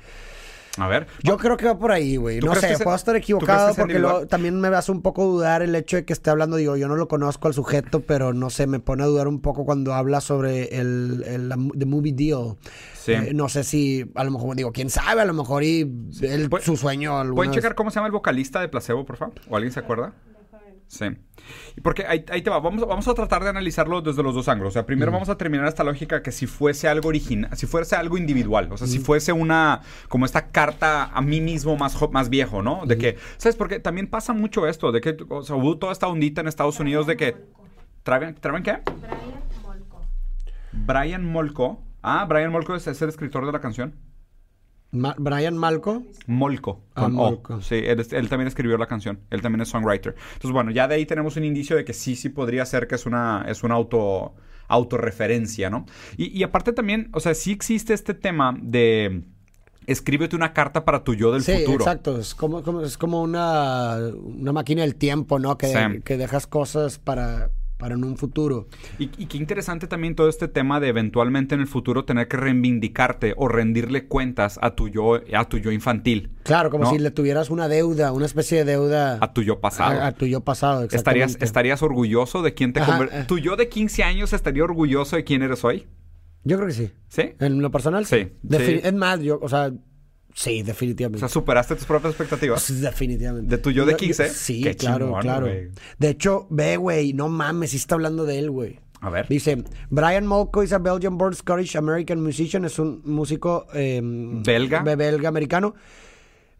A 0.78 0.86
ver. 0.88 1.06
Yo 1.22 1.36
creo 1.36 1.56
que 1.56 1.66
va 1.66 1.78
por 1.78 1.90
ahí, 1.92 2.16
güey. 2.16 2.38
¿Tú 2.40 2.46
No 2.46 2.54
sé, 2.54 2.78
puedo 2.82 2.94
estar 2.96 3.16
equivocado 3.16 3.74
porque 3.74 4.26
también 4.28 4.60
me 4.60 4.68
hace 4.68 4.92
un 4.92 5.02
poco 5.02 5.24
dudar 5.26 5.62
el 5.62 5.74
hecho 5.74 5.96
de 5.96 6.04
que 6.04 6.12
esté 6.12 6.30
hablando. 6.30 6.56
Digo, 6.56 6.76
yo 6.76 6.86
no 6.88 6.96
lo 6.96 7.08
conozco 7.08 7.48
al 7.48 7.54
sujeto, 7.54 8.00
pero 8.00 8.32
no 8.32 8.50
sé, 8.50 8.66
me 8.66 8.78
pone 8.80 9.02
a 9.02 9.06
dudar 9.06 9.26
un 9.28 9.40
poco 9.40 9.64
cuando 9.64 9.94
habla 9.94 10.20
sobre 10.20 10.76
el, 10.80 11.24
el 11.26 11.48
la- 11.48 11.58
the 11.76 11.86
movie 11.86 12.12
deal. 12.12 12.56
Sí. 12.94 13.12
Eh, 13.12 13.32
no 13.34 13.48
sé 13.48 13.64
si, 13.64 14.10
a 14.14 14.22
lo 14.24 14.30
mejor, 14.30 14.54
digo, 14.56 14.72
quién 14.72 14.90
sabe, 14.90 15.22
a 15.22 15.24
lo 15.24 15.34
mejor 15.34 15.64
y 15.64 15.84
Pu- 15.84 16.60
su 16.60 16.76
sueño. 16.76 17.20
¿Pueden 17.34 17.50
vez- 17.50 17.56
checar 17.60 17.74
cómo 17.74 17.90
se 17.90 17.96
llama 17.96 18.06
el 18.06 18.12
vocalista 18.12 18.60
de 18.60 18.68
Placebo, 18.68 19.04
por 19.04 19.16
favor? 19.16 19.34
¿O 19.48 19.56
alguien 19.56 19.72
se 19.72 19.80
acuerda? 19.80 20.12
Sí. 20.90 21.04
Y 21.76 21.80
porque 21.82 22.04
ahí, 22.04 22.24
ahí 22.30 22.42
te 22.42 22.50
va. 22.50 22.58
Vamos, 22.58 22.86
vamos 22.86 23.06
a 23.06 23.14
tratar 23.14 23.44
de 23.44 23.50
analizarlo 23.50 24.02
desde 24.02 24.24
los 24.24 24.34
dos 24.34 24.48
ángulos. 24.48 24.72
O 24.72 24.74
sea, 24.74 24.86
primero 24.86 25.12
vamos 25.12 25.28
a 25.28 25.38
terminar 25.38 25.68
esta 25.68 25.84
lógica 25.84 26.20
que 26.20 26.32
si 26.32 26.48
fuese 26.48 26.88
algo 26.88 27.08
original, 27.10 27.56
si 27.56 27.68
fuese 27.68 27.94
algo 27.94 28.18
individual, 28.18 28.68
o 28.72 28.76
sea, 28.76 28.88
si 28.88 28.98
fuese 28.98 29.32
una, 29.32 29.82
como 30.08 30.26
esta 30.26 30.48
carta 30.48 31.04
a 31.04 31.22
mí 31.22 31.40
mismo 31.40 31.76
más, 31.76 31.96
más 32.10 32.28
viejo, 32.28 32.60
¿no? 32.60 32.86
De 32.86 32.98
que, 32.98 33.16
¿sabes? 33.36 33.54
Porque 33.54 33.78
también 33.78 34.08
pasa 34.08 34.32
mucho 34.32 34.66
esto, 34.66 34.90
de 34.90 35.00
que, 35.00 35.16
o 35.28 35.44
sea, 35.44 35.54
hubo 35.54 35.78
toda 35.78 35.92
esta 35.92 36.08
ondita 36.08 36.40
en 36.40 36.48
Estados 36.48 36.80
Unidos 36.80 37.06
de 37.06 37.16
que, 37.16 37.36
¿traben, 38.02 38.34
¿traben 38.34 38.64
qué? 38.64 38.80
Brian 38.84 39.62
Molko. 39.62 40.02
Brian 40.72 41.24
Molko. 41.24 41.82
Ah, 42.02 42.26
Brian 42.28 42.50
Molko 42.50 42.74
es, 42.74 42.88
es 42.88 43.00
el 43.00 43.10
escritor 43.10 43.46
de 43.46 43.52
la 43.52 43.60
canción. 43.60 43.94
Ma- 44.92 45.14
Brian 45.18 45.56
Malco. 45.56 46.02
Molko. 46.26 46.82
Ah. 46.96 47.08
Sí, 47.62 47.76
él, 47.76 48.28
también 48.28 48.48
escribió 48.48 48.76
la 48.76 48.86
canción. 48.86 49.20
Él 49.30 49.40
también 49.40 49.60
es 49.62 49.68
songwriter. 49.68 50.14
Entonces, 50.34 50.50
bueno, 50.52 50.70
ya 50.72 50.88
de 50.88 50.96
ahí 50.96 51.06
tenemos 51.06 51.36
un 51.36 51.44
indicio 51.44 51.76
de 51.76 51.84
que 51.84 51.92
sí, 51.92 52.16
sí 52.16 52.28
podría 52.28 52.66
ser 52.66 52.88
que 52.88 52.96
es 52.96 53.06
una, 53.06 53.44
es 53.48 53.62
una 53.62 53.74
auto, 53.76 54.34
autorreferencia, 54.68 55.70
¿no? 55.70 55.86
Y, 56.16 56.36
y 56.36 56.42
aparte 56.42 56.72
también, 56.72 57.08
o 57.12 57.20
sea, 57.20 57.34
sí 57.34 57.52
existe 57.52 57.94
este 57.94 58.14
tema 58.14 58.56
de 58.60 59.22
escríbete 59.86 60.36
una 60.36 60.52
carta 60.52 60.84
para 60.84 61.04
tu 61.04 61.14
yo 61.14 61.32
del 61.32 61.42
sí, 61.42 61.52
futuro. 61.52 61.78
exacto. 61.84 62.18
Es 62.18 62.34
como, 62.34 62.62
como- 62.62 62.82
es 62.82 62.96
como 62.98 63.22
una, 63.22 63.96
una 64.14 64.52
máquina 64.52 64.82
del 64.82 64.94
tiempo, 64.96 65.38
¿no? 65.38 65.56
Que, 65.58 65.66
Sí. 65.68 66.00
que 66.04 66.16
dejas 66.16 66.46
cosas 66.46 66.98
para, 66.98 67.50
para 67.80 67.96
en 67.96 68.04
un 68.04 68.16
futuro. 68.16 68.68
Y, 69.00 69.10
y 69.16 69.26
qué 69.26 69.38
interesante 69.38 69.88
también 69.88 70.14
todo 70.14 70.28
este 70.28 70.46
tema 70.46 70.78
de 70.78 70.88
eventualmente 70.88 71.56
en 71.56 71.60
el 71.62 71.66
futuro 71.66 72.04
tener 72.04 72.28
que 72.28 72.36
reivindicarte 72.36 73.34
o 73.36 73.48
rendirle 73.48 74.06
cuentas 74.06 74.58
a 74.62 74.76
tu 74.76 74.88
yo, 74.88 75.18
a 75.34 75.44
tu 75.48 75.58
yo 75.58 75.72
infantil, 75.72 76.30
Claro, 76.44 76.70
como 76.70 76.84
¿No? 76.84 76.90
si 76.90 76.98
le 76.98 77.10
tuvieras 77.10 77.50
una 77.50 77.66
deuda, 77.68 78.12
una 78.12 78.26
especie 78.26 78.58
de 78.58 78.72
deuda 78.72 79.18
a 79.20 79.32
tu 79.32 79.42
yo 79.42 79.60
pasado. 79.60 80.00
a, 80.00 80.06
a 80.08 80.12
tu 80.12 80.26
yo 80.26 80.40
pasado. 80.42 80.82
¿Estarías, 80.84 81.30
exactamente. 81.30 81.44
¿Estarías 81.44 81.82
orgulloso 81.82 82.42
de 82.42 82.54
quién 82.54 82.72
te 82.72 82.80
Ajá, 82.80 82.98
conver- 82.98 83.08
eh. 83.12 83.24
¿Tu 83.26 83.38
yo 83.38 83.56
de 83.56 83.68
15 83.68 84.02
años 84.04 84.32
estaría 84.32 84.62
orgulloso 84.62 85.16
de 85.16 85.24
quién 85.24 85.42
eres 85.42 85.64
hoy? 85.64 85.86
Yo 86.44 86.56
creo 86.56 86.68
que 86.68 86.74
sí. 86.74 86.90
¿Sí? 87.08 87.22
En 87.40 87.60
lo 87.62 87.70
personal, 87.70 88.06
Sí, 88.06 88.28
sí. 88.50 88.80
Es 88.82 88.92
más, 88.94 89.20
yo, 89.20 89.38
o 89.42 89.48
sea, 89.48 89.70
sí, 90.34 90.60
O 90.62 90.64
definitivamente. 90.64 91.20
sea, 91.20 91.28
superaste 91.28 91.74
tus 91.76 91.84
propias 91.84 92.12
expectativas. 92.12 92.62
Sí, 92.62 92.74
definitivamente. 92.80 93.48
¿De 93.56 93.62
tu 93.62 93.70
yo 93.70 93.84
de 93.86 93.92
Yo- 93.92 93.98
15? 93.98 94.28
Sí, 94.30 94.62
Qué 94.62 94.76
claro, 94.76 95.06
chingón, 95.06 95.22
claro. 95.22 95.46
De 95.98 96.08
hecho, 96.08 96.46
ve, 96.50 96.76
güey, 96.76 97.12
no 97.12 97.28
mames, 97.28 97.70
sí 97.70 97.76
está 97.76 97.94
hablando 97.96 98.24
de 98.24 98.38
él, 98.38 98.50
güey. 98.50 98.78
A 99.02 99.08
ver. 99.08 99.26
Dice, 99.28 99.64
Brian 99.88 100.26
Molko 100.26 100.62
is 100.62 100.72
a 100.74 100.78
Belgian-born 100.78 101.34
Scottish 101.34 101.74
American 101.76 102.22
musician. 102.22 102.66
Es 102.66 102.78
un 102.78 103.00
músico 103.06 103.66
eh, 103.72 104.00
¿Belga? 104.02 104.82
be- 104.82 104.94
belga-americano. 104.96 105.74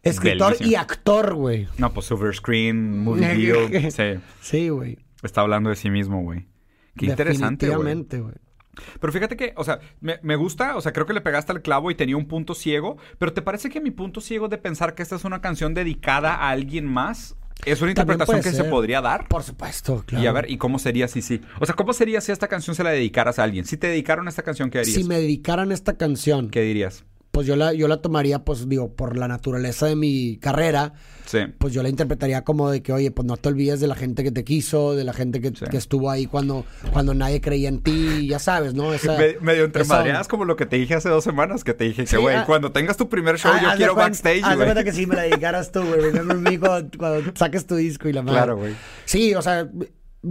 Escritor 0.01 0.55
y 0.61 0.73
actor, 0.73 1.35
güey. 1.35 1.67
No, 1.77 1.93
pues 1.93 2.07
Silver 2.07 2.33
Screen, 2.35 3.03
Movie 3.03 3.27
Deal. 3.37 3.91
Sí. 3.91 4.19
Sí, 4.41 4.69
güey. 4.69 4.97
Está 5.21 5.41
hablando 5.41 5.69
de 5.69 5.75
sí 5.75 5.91
mismo, 5.91 6.23
güey. 6.23 6.47
Qué 6.97 7.05
interesante, 7.05 7.67
güey. 7.67 7.77
Definitivamente, 7.77 8.19
güey. 8.19 8.33
Pero 8.99 9.13
fíjate 9.13 9.35
que, 9.35 9.53
o 9.57 9.63
sea, 9.63 9.79
me, 9.99 10.19
me 10.23 10.35
gusta, 10.35 10.75
o 10.77 10.81
sea, 10.81 10.93
creo 10.93 11.05
que 11.05 11.13
le 11.13 11.21
pegaste 11.21 11.51
al 11.51 11.61
clavo 11.61 11.91
y 11.91 11.95
tenía 11.95 12.17
un 12.17 12.27
punto 12.27 12.53
ciego, 12.55 12.97
pero 13.17 13.33
¿te 13.33 13.41
parece 13.41 13.69
que 13.69 13.81
mi 13.81 13.91
punto 13.91 14.21
ciego 14.21 14.47
de 14.47 14.57
pensar 14.57 14.95
que 14.95 15.03
esta 15.03 15.15
es 15.15 15.25
una 15.25 15.41
canción 15.41 15.73
dedicada 15.73 16.35
a 16.35 16.49
alguien 16.49 16.85
más 16.85 17.35
es 17.65 17.81
una 17.81 17.91
interpretación 17.91 18.41
que 18.41 18.51
se 18.51 18.63
podría 18.63 19.01
dar? 19.01 19.27
Por 19.27 19.43
supuesto, 19.43 20.03
claro. 20.05 20.23
Y 20.23 20.27
a 20.27 20.31
ver, 20.31 20.49
¿y 20.49 20.57
cómo 20.57 20.79
sería 20.79 21.07
si 21.07 21.21
sí? 21.21 21.41
O 21.59 21.65
sea, 21.65 21.75
¿cómo 21.75 21.93
sería 21.93 22.21
si 22.21 22.31
esta 22.31 22.47
canción 22.47 22.75
se 22.75 22.83
la 22.83 22.91
dedicaras 22.91 23.39
a 23.39 23.43
alguien? 23.43 23.65
Si 23.65 23.77
te 23.77 23.87
dedicaron 23.87 24.27
esta 24.27 24.43
canción, 24.43 24.69
¿qué 24.69 24.79
harías? 24.79 24.95
si 24.95 25.03
me 25.03 25.19
dedicaran 25.19 25.71
esta 25.71 25.97
canción, 25.97 26.49
¿Qué 26.49 26.61
dirías? 26.61 27.05
Pues 27.31 27.47
yo 27.47 27.55
la, 27.55 27.73
yo 27.73 27.87
la 27.87 27.97
tomaría, 28.01 28.43
pues 28.43 28.67
digo, 28.67 28.93
por 28.93 29.17
la 29.17 29.27
naturaleza 29.27 29.85
de 29.85 29.95
mi 29.95 30.37
carrera, 30.37 30.93
Sí. 31.25 31.39
pues 31.59 31.73
yo 31.73 31.81
la 31.81 31.87
interpretaría 31.87 32.43
como 32.43 32.69
de 32.69 32.81
que, 32.83 32.91
oye, 32.91 33.09
pues 33.11 33.25
no 33.25 33.37
te 33.37 33.47
olvides 33.47 33.79
de 33.79 33.87
la 33.87 33.95
gente 33.95 34.21
que 34.23 34.31
te 34.31 34.43
quiso, 34.43 34.95
de 34.95 35.05
la 35.05 35.13
gente 35.13 35.39
que, 35.39 35.49
Sí. 35.49 35.63
que 35.71 35.77
estuvo 35.77 36.09
ahí 36.11 36.25
cuando, 36.25 36.65
cuando 36.91 37.13
nadie 37.13 37.39
creía 37.39 37.69
en 37.69 37.79
ti, 37.81 38.27
ya 38.27 38.37
sabes, 38.39 38.73
¿no? 38.73 38.93
Esa, 38.93 39.17
Me- 39.17 39.37
medio 39.39 39.63
entre 39.63 39.83
esa- 39.83 39.95
madreadas 39.95 40.27
como 40.27 40.43
lo 40.43 40.57
que 40.57 40.65
te 40.65 40.75
dije 40.75 40.93
hace 40.95 41.07
dos 41.07 41.23
semanas, 41.23 41.63
que 41.63 41.73
te 41.73 41.85
dije 41.85 42.05
Sí, 42.05 42.17
que, 42.17 42.21
güey, 42.21 42.35
ah. 42.35 42.43
cuando 42.45 42.73
tengas 42.73 42.97
tu 42.97 43.07
primer 43.07 43.37
show, 43.39 43.51
Ah, 43.55 43.61
yo 43.61 43.69
haz 43.69 43.77
quiero 43.77 43.95
backstage, 43.95 44.43
Haz 44.43 44.49
de 44.49 44.55
güey. 44.57 44.67
cuenta 44.67 44.83
que 44.83 44.91
si 44.91 45.05
me 45.07 45.15
la 45.15 45.21
dedicaras 45.21 45.71
tú, 45.71 45.81
güey. 45.83 46.01
Remember 46.01 46.35
me 46.37 46.59
cuando, 46.59 46.97
cuando 46.97 47.31
saques 47.35 47.65
tu 47.65 47.75
disco 47.75 48.09
y 48.09 48.13
la 48.13 48.23
madre. 48.23 48.37
Claro, 48.37 48.57
güey. 48.57 48.73
Sí, 49.05 49.33
o 49.35 49.41
sea, 49.41 49.69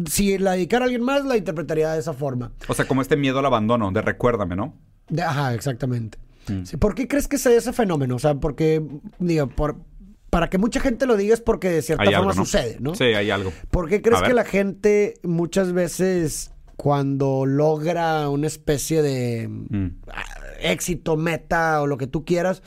si 0.06 0.36
la 0.38 0.52
dedicara 0.52 0.84
a 0.84 0.86
alguien 0.86 1.02
más, 1.02 1.24
la 1.24 1.36
interpretaría 1.38 1.92
de 1.92 2.00
esa 2.00 2.12
forma. 2.12 2.52
O 2.68 2.74
sea, 2.74 2.84
como 2.86 3.00
este 3.00 3.16
miedo 3.16 3.38
al 3.38 3.46
abandono, 3.46 3.90
de 3.90 4.02
recuérdame, 4.02 4.54
¿no? 4.54 4.74
De- 5.08 5.22
ajá, 5.22 5.54
exactamente. 5.54 6.18
Mm. 6.50 6.78
¿Por 6.78 6.94
qué 6.94 7.08
crees 7.08 7.28
que 7.28 7.38
se 7.38 7.56
ese 7.56 7.72
fenómeno? 7.72 8.16
O 8.16 8.18
sea, 8.18 8.34
porque, 8.34 8.82
digo, 9.18 9.48
por, 9.48 9.76
para 10.30 10.48
que 10.48 10.58
mucha 10.58 10.80
gente 10.80 11.06
lo 11.06 11.16
diga 11.16 11.34
es 11.34 11.40
porque 11.40 11.70
de 11.70 11.82
cierta 11.82 12.02
Hay 12.02 12.08
forma 12.14 12.30
algo, 12.30 12.40
¿no? 12.40 12.44
sucede, 12.44 12.76
¿no? 12.80 12.94
Sí, 12.94 13.04
hay 13.04 13.30
algo. 13.30 13.52
¿Por 13.70 13.88
qué 13.88 14.00
crees 14.02 14.22
que 14.22 14.34
la 14.34 14.44
gente 14.44 15.14
muchas 15.22 15.72
veces 15.72 16.52
cuando 16.76 17.44
logra 17.46 18.28
una 18.28 18.46
especie 18.46 19.02
de 19.02 19.48
Mm. 19.48 19.86
ah, 20.08 20.24
éxito, 20.60 21.16
meta 21.16 21.82
o 21.82 21.86
lo 21.86 21.98
que 21.98 22.06
tú 22.06 22.24
quieras, 22.24 22.62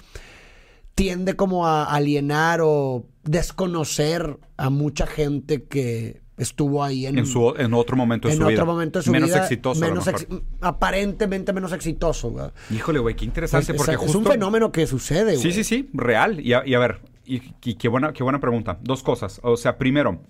tiende 0.95 1.35
como 1.35 1.67
a 1.67 1.85
alienar 1.85 2.59
o 2.61 3.07
desconocer 3.23 4.37
a 4.57 4.69
mucha 4.69 5.07
gente 5.07 5.63
que 5.63 6.21
estuvo 6.43 6.83
ahí 6.83 7.05
en, 7.07 7.17
En, 7.17 7.25
su, 7.25 7.53
en 7.57 7.73
otro 7.73 7.97
momento 7.97 8.27
de 8.27 8.33
en 8.33 8.37
su 8.37 8.43
otro 8.43 8.51
vida. 8.53 8.65
momento 8.65 8.99
de 8.99 9.03
su 9.05 9.11
menos 9.11 9.29
vida. 9.29 9.39
exitoso, 9.41 9.81
menos 9.81 10.07
ex- 10.07 10.27
aparentemente 10.61 11.51
menos 11.53 11.73
exitoso. 11.73 12.29
güey. 12.31 12.47
Híjole, 12.71 12.99
güey, 12.99 13.15
qué 13.15 13.25
Es, 13.25 13.27
interesante, 13.27 13.71
es- 13.71 13.77
porque 13.77 13.91
es 13.93 13.97
justo... 13.97 14.19
un 14.19 14.25
fenómeno 14.25 14.71
que 14.71 14.85
sucede, 14.87 15.35
Sí, 15.37 15.41
güey. 15.43 15.53
sí, 15.53 15.63
sí, 15.63 15.89
real. 15.93 16.39
Y 16.39 16.53
a, 16.53 16.63
y 16.65 16.73
a 16.75 16.79
ver, 16.79 17.01
y, 17.25 17.41
y 17.63 17.75
qué, 17.75 17.87
buena, 17.89 18.13
qué 18.13 18.23
buena 18.23 18.39
pregunta. 18.39 18.79
Dos 18.81 19.01
cosas. 19.03 19.39
O 19.43 19.57
sea, 19.57 19.77
primero, 19.77 20.21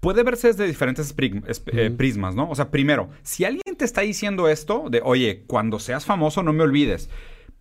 puede 0.00 0.22
verse 0.22 0.48
desde 0.48 0.66
diferentes 0.66 1.14
es- 1.46 1.62
eh, 1.72 1.90
prismas, 1.90 2.34
¿no? 2.34 2.48
O 2.50 2.54
sea, 2.54 2.70
primero, 2.70 3.10
si 3.22 3.44
alguien 3.44 3.76
te 3.76 3.84
está 3.84 4.00
diciendo 4.02 4.48
esto, 4.48 4.84
de, 4.90 5.02
oye, 5.04 5.44
cuando 5.46 5.78
seas 5.78 6.04
famoso 6.04 6.42
no 6.42 6.52
me 6.52 6.62
olvides, 6.62 7.10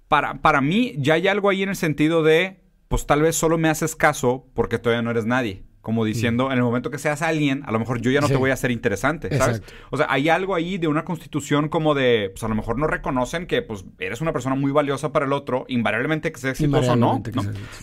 para, 0.07 0.41
para 0.41 0.61
mí 0.61 0.95
ya 0.97 1.15
hay 1.15 1.27
algo 1.27 1.49
ahí 1.49 1.63
en 1.63 1.69
el 1.69 1.75
sentido 1.75 2.23
de, 2.23 2.61
pues 2.87 3.05
tal 3.05 3.21
vez 3.21 3.35
solo 3.35 3.57
me 3.57 3.69
haces 3.69 3.95
caso 3.95 4.47
porque 4.53 4.79
todavía 4.79 5.01
no 5.03 5.11
eres 5.11 5.25
nadie. 5.25 5.63
Como 5.81 6.03
diciendo, 6.03 6.51
en 6.51 6.57
el 6.57 6.63
momento 6.63 6.91
que 6.91 6.97
seas 6.97 7.21
alguien, 7.21 7.63
a 7.65 7.71
lo 7.71 7.79
mejor 7.79 8.01
yo 8.01 8.11
ya 8.11 8.19
no 8.19 8.27
Sí. 8.27 8.33
te 8.33 8.37
voy 8.37 8.49
a 8.51 8.53
hacer 8.53 8.69
interesante, 8.69 9.29
¿sabes? 9.37 9.59
Exacto. 9.59 9.73
O 9.91 9.97
sea, 9.97 10.07
hay 10.09 10.27
algo 10.27 10.53
ahí 10.53 10.77
de 10.77 10.87
una 10.89 11.05
constitución 11.05 11.69
como 11.69 11.95
de, 11.95 12.31
pues 12.33 12.43
a 12.43 12.49
lo 12.49 12.55
mejor 12.55 12.77
no 12.77 12.85
reconocen 12.85 13.47
que 13.47 13.61
pues 13.61 13.85
eres 13.97 14.19
una 14.19 14.33
persona 14.33 14.55
muy 14.55 14.73
valiosa 14.73 15.13
para 15.13 15.25
el 15.25 15.31
otro, 15.31 15.63
invariablemente 15.69 16.33
que 16.33 16.39
sea 16.39 16.51
exitoso 16.51 16.91
o 16.91 16.95
no. 16.97 17.23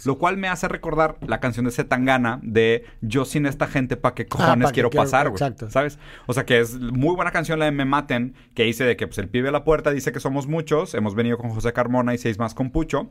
Lo 0.04 0.18
cual 0.18 0.36
me 0.36 0.48
hace 0.48 0.68
recordar 0.68 1.16
la 1.26 1.40
canción 1.40 1.64
de 1.64 1.70
Zetangana 1.72 2.38
de 2.42 2.84
Yo 3.00 3.24
sin 3.24 3.46
esta 3.46 3.66
gente, 3.66 3.96
¿pa' 3.96 4.14
qué 4.14 4.26
cojones 4.26 4.66
Ah, 4.66 4.68
pa' 4.68 4.72
quiero 4.72 4.90
quiero- 4.90 5.04
pasar, 5.04 5.30
güey? 5.30 5.36
exacto. 5.36 5.70
¿Sabes? 5.70 5.98
O 6.26 6.34
sea, 6.34 6.44
que 6.44 6.60
es 6.60 6.78
muy 6.78 7.14
buena 7.16 7.30
canción 7.30 7.58
la 7.58 7.64
de 7.64 7.70
Me 7.72 7.86
Maten, 7.86 8.34
que 8.54 8.64
dice 8.64 8.84
de 8.84 8.96
que 8.96 9.06
pues 9.06 9.16
el 9.18 9.28
pibe 9.28 9.48
a 9.48 9.52
la 9.52 9.64
puerta 9.64 9.90
dice 9.90 10.12
que 10.12 10.20
somos 10.20 10.46
muchos, 10.46 10.94
hemos 10.94 11.14
venido 11.14 11.38
con 11.38 11.50
José 11.50 11.72
Carmona 11.72 12.12
y 12.14 12.18
seis 12.18 12.38
más 12.38 12.52
con 12.54 12.70
Pucho. 12.70 13.10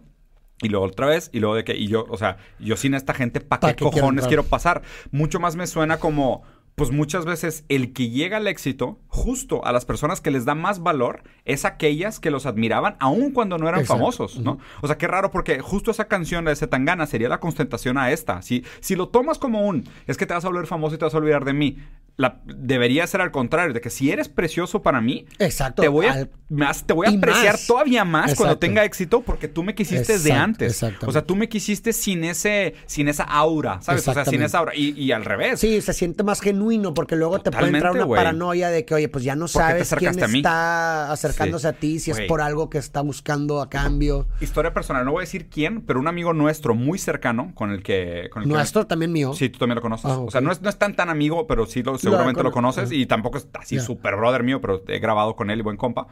Y 0.62 0.70
luego 0.70 0.86
otra 0.86 1.08
vez, 1.08 1.30
y 1.34 1.40
luego 1.40 1.56
de 1.56 1.64
que, 1.64 1.76
y 1.76 1.88
yo, 1.88 2.06
o 2.10 2.18
sea, 2.18 2.38
yo 2.60 2.78
sin 2.78 2.94
esta 2.94 3.14
gente, 3.14 3.42
¿pa' 3.42 3.60
¿Pa' 3.60 3.74
qué 3.74 3.84
cojones 3.84 4.28
quiero 4.28 4.44
pasar? 4.44 4.84
Mucho 5.12 5.40
más 5.40 5.58
me 5.58 5.68
suena 5.68 5.98
como, 5.98 6.44
pues 6.76 6.92
muchas 6.92 7.26
veces 7.26 7.66
el 7.68 7.94
que 7.94 8.10
llega 8.10 8.38
al 8.38 8.48
éxito, 8.48 9.00
justo 9.08 9.66
a 9.66 9.72
las 9.72 9.86
personas 9.86 10.22
que 10.22 10.32
les 10.32 10.46
da 10.46 10.56
más 10.56 10.84
valor, 10.84 11.24
es 11.44 11.66
aquellas 11.66 12.20
que 12.20 12.32
los 12.32 12.46
admiraban, 12.46 12.96
aun 13.00 13.32
cuando 13.32 13.58
no 13.58 13.68
eran 13.68 13.82
Exacto. 13.82 14.00
famosos, 14.00 14.40
¿no? 14.40 14.60
O 14.82 14.88
sea, 14.88 14.98
qué 14.98 15.08
raro, 15.08 15.32
porque 15.32 15.60
justo 15.60 15.92
esa 15.92 16.08
canción 16.08 16.46
de 16.46 16.56
Zetangana 16.56 17.06
sería 17.06 17.30
la 17.30 17.40
constatación 17.40 17.98
a 17.98 18.12
esta. 18.12 18.42
Si, 18.42 18.64
si 18.80 18.96
lo 18.96 19.10
tomas 19.10 19.38
como 19.38 19.66
un, 19.68 19.88
es 20.08 20.18
que 20.18 20.26
te 20.26 20.34
vas 20.34 20.46
a 20.46 20.50
volver 20.50 20.68
famoso 20.68 20.96
y 20.96 20.98
te 20.98 21.06
vas 21.06 21.14
a 21.14 21.18
olvidar 21.18 21.44
de 21.46 21.54
mí, 21.54 21.78
la, 22.18 22.42
debería 22.46 23.06
ser 23.08 23.22
al 23.22 23.32
contrario, 23.32 23.74
de 23.74 23.82
que 23.82 23.90
si 23.90 24.10
eres 24.12 24.30
precioso 24.30 24.82
para 24.82 25.02
mí, 25.02 25.26
Exacto. 25.40 25.82
te 25.82 25.88
voy 25.90 26.06
a, 26.06 26.14
al- 26.14 26.32
más, 26.48 26.86
te 26.86 26.94
voy 26.94 27.08
a 27.08 27.10
apreciar 27.10 27.54
más. 27.56 27.68
todavía 27.68 28.06
más 28.06 28.36
cuando 28.36 28.58
tenga 28.58 28.86
éxito 28.86 29.22
porque 29.22 29.48
tú 29.48 29.64
me 29.64 29.74
quisiste 29.76 30.14
desde 30.14 30.30
Exacto, 30.30 30.44
antes. 30.44 30.72
exactamente. 30.74 31.06
O 31.08 31.12
sea, 31.12 31.24
tú 31.24 31.36
me 31.36 31.50
quisiste 31.50 31.92
sin 31.92 32.24
ese, 32.24 32.76
sin 32.86 33.08
esa 33.10 33.24
aura, 33.24 33.82
¿sabes? 33.82 34.08
O 34.08 34.14
sea, 34.14 34.24
sin 34.26 34.42
esa 34.44 34.60
aura. 34.60 34.74
Y, 34.76 34.92
y 35.00 35.12
al 35.12 35.26
revés. 35.26 35.60
Sí, 35.60 35.82
se 35.82 35.92
siente 35.94 36.24
más 36.24 36.40
genuino 36.42 36.94
porque 36.94 37.16
luego 37.16 37.40
te 37.42 37.52
puede 37.52 37.68
entrar 37.68 37.92
una 37.94 38.08
paranoia 38.08 38.70
de 38.70 38.86
que, 38.86 38.94
oye, 38.94 39.10
pues 39.10 39.24
ya 39.24 39.36
no 39.36 39.48
¿Por 39.48 39.66
qué 39.68 39.74
te 39.74 39.86
sabes 39.86 39.96
quién 40.14 40.24
a 40.24 40.26
está 40.26 41.12
acercándose 41.12 41.64
Sí. 41.64 41.68
a 41.68 41.74
ti, 41.80 42.00
si 42.00 42.12
es 42.12 42.22
por 42.22 42.42
algo 42.42 42.70
que 42.70 42.78
está 42.78 43.02
buscando 43.02 43.62
a 43.62 43.70
cambio. 43.70 44.28
Historia 44.40 44.74
personal, 44.74 45.04
no 45.04 45.12
voy 45.14 45.22
a 45.22 45.26
decir 45.26 45.48
quién, 45.50 45.82
pero 45.82 46.00
un 46.00 46.08
amigo 46.08 46.34
nuestro 46.34 46.76
muy 46.76 46.98
cercano 47.00 47.52
con 47.56 47.72
el 47.72 47.82
que... 47.84 48.30
Con 48.32 48.44
el 48.44 48.50
que- 48.50 48.54
Nuestro 48.56 48.86
también 48.88 49.12
mío. 49.12 49.34
Sí, 49.34 49.50
tú 49.50 49.60
también 49.60 49.76
lo 49.76 49.82
conoces. 49.82 50.06
Ah, 50.12 50.20
O 50.20 50.30
sea, 50.32 50.42
no 50.42 50.52
es, 50.52 50.62
no 50.62 50.70
es 50.70 50.78
tan 50.78 50.96
tan 50.96 51.10
amigo, 51.10 51.48
pero 51.48 51.66
sí 51.66 51.82
lo, 51.84 51.98
seguramente 52.12 52.44
lo, 52.44 52.52
cono- 52.52 52.68
conoces. 52.70 52.92
Y 52.92 53.06
tampoco 53.06 53.38
es 53.38 53.48
así 53.54 53.76
Ya. 53.76 53.82
súper 53.82 54.16
brother 54.16 54.44
mío, 54.44 54.62
pero 54.62 54.84
he 54.88 55.00
grabado 55.00 55.36
con 55.36 55.50
él 55.50 55.60
y 55.60 55.62
buen 55.62 55.78
compa. 55.78 56.08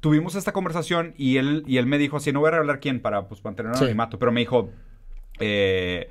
Tuvimos 0.00 0.34
esta 0.34 0.52
conversación 0.52 1.14
y 1.16 1.38
él, 1.38 1.62
y 1.66 1.78
él 1.78 1.86
me 1.86 1.98
dijo, 1.98 2.16
así 2.18 2.32
no 2.32 2.40
voy 2.40 2.48
a 2.48 2.52
revelar 2.52 2.80
quién 2.80 3.00
para 3.00 3.28
pues, 3.28 3.42
mantener 3.44 3.72
el 3.72 3.78
Sí. 3.78 3.84
anonimato, 3.84 4.18
pero 4.18 4.30
me 4.32 4.40
dijo, 4.40 4.70
eh, 5.40 6.10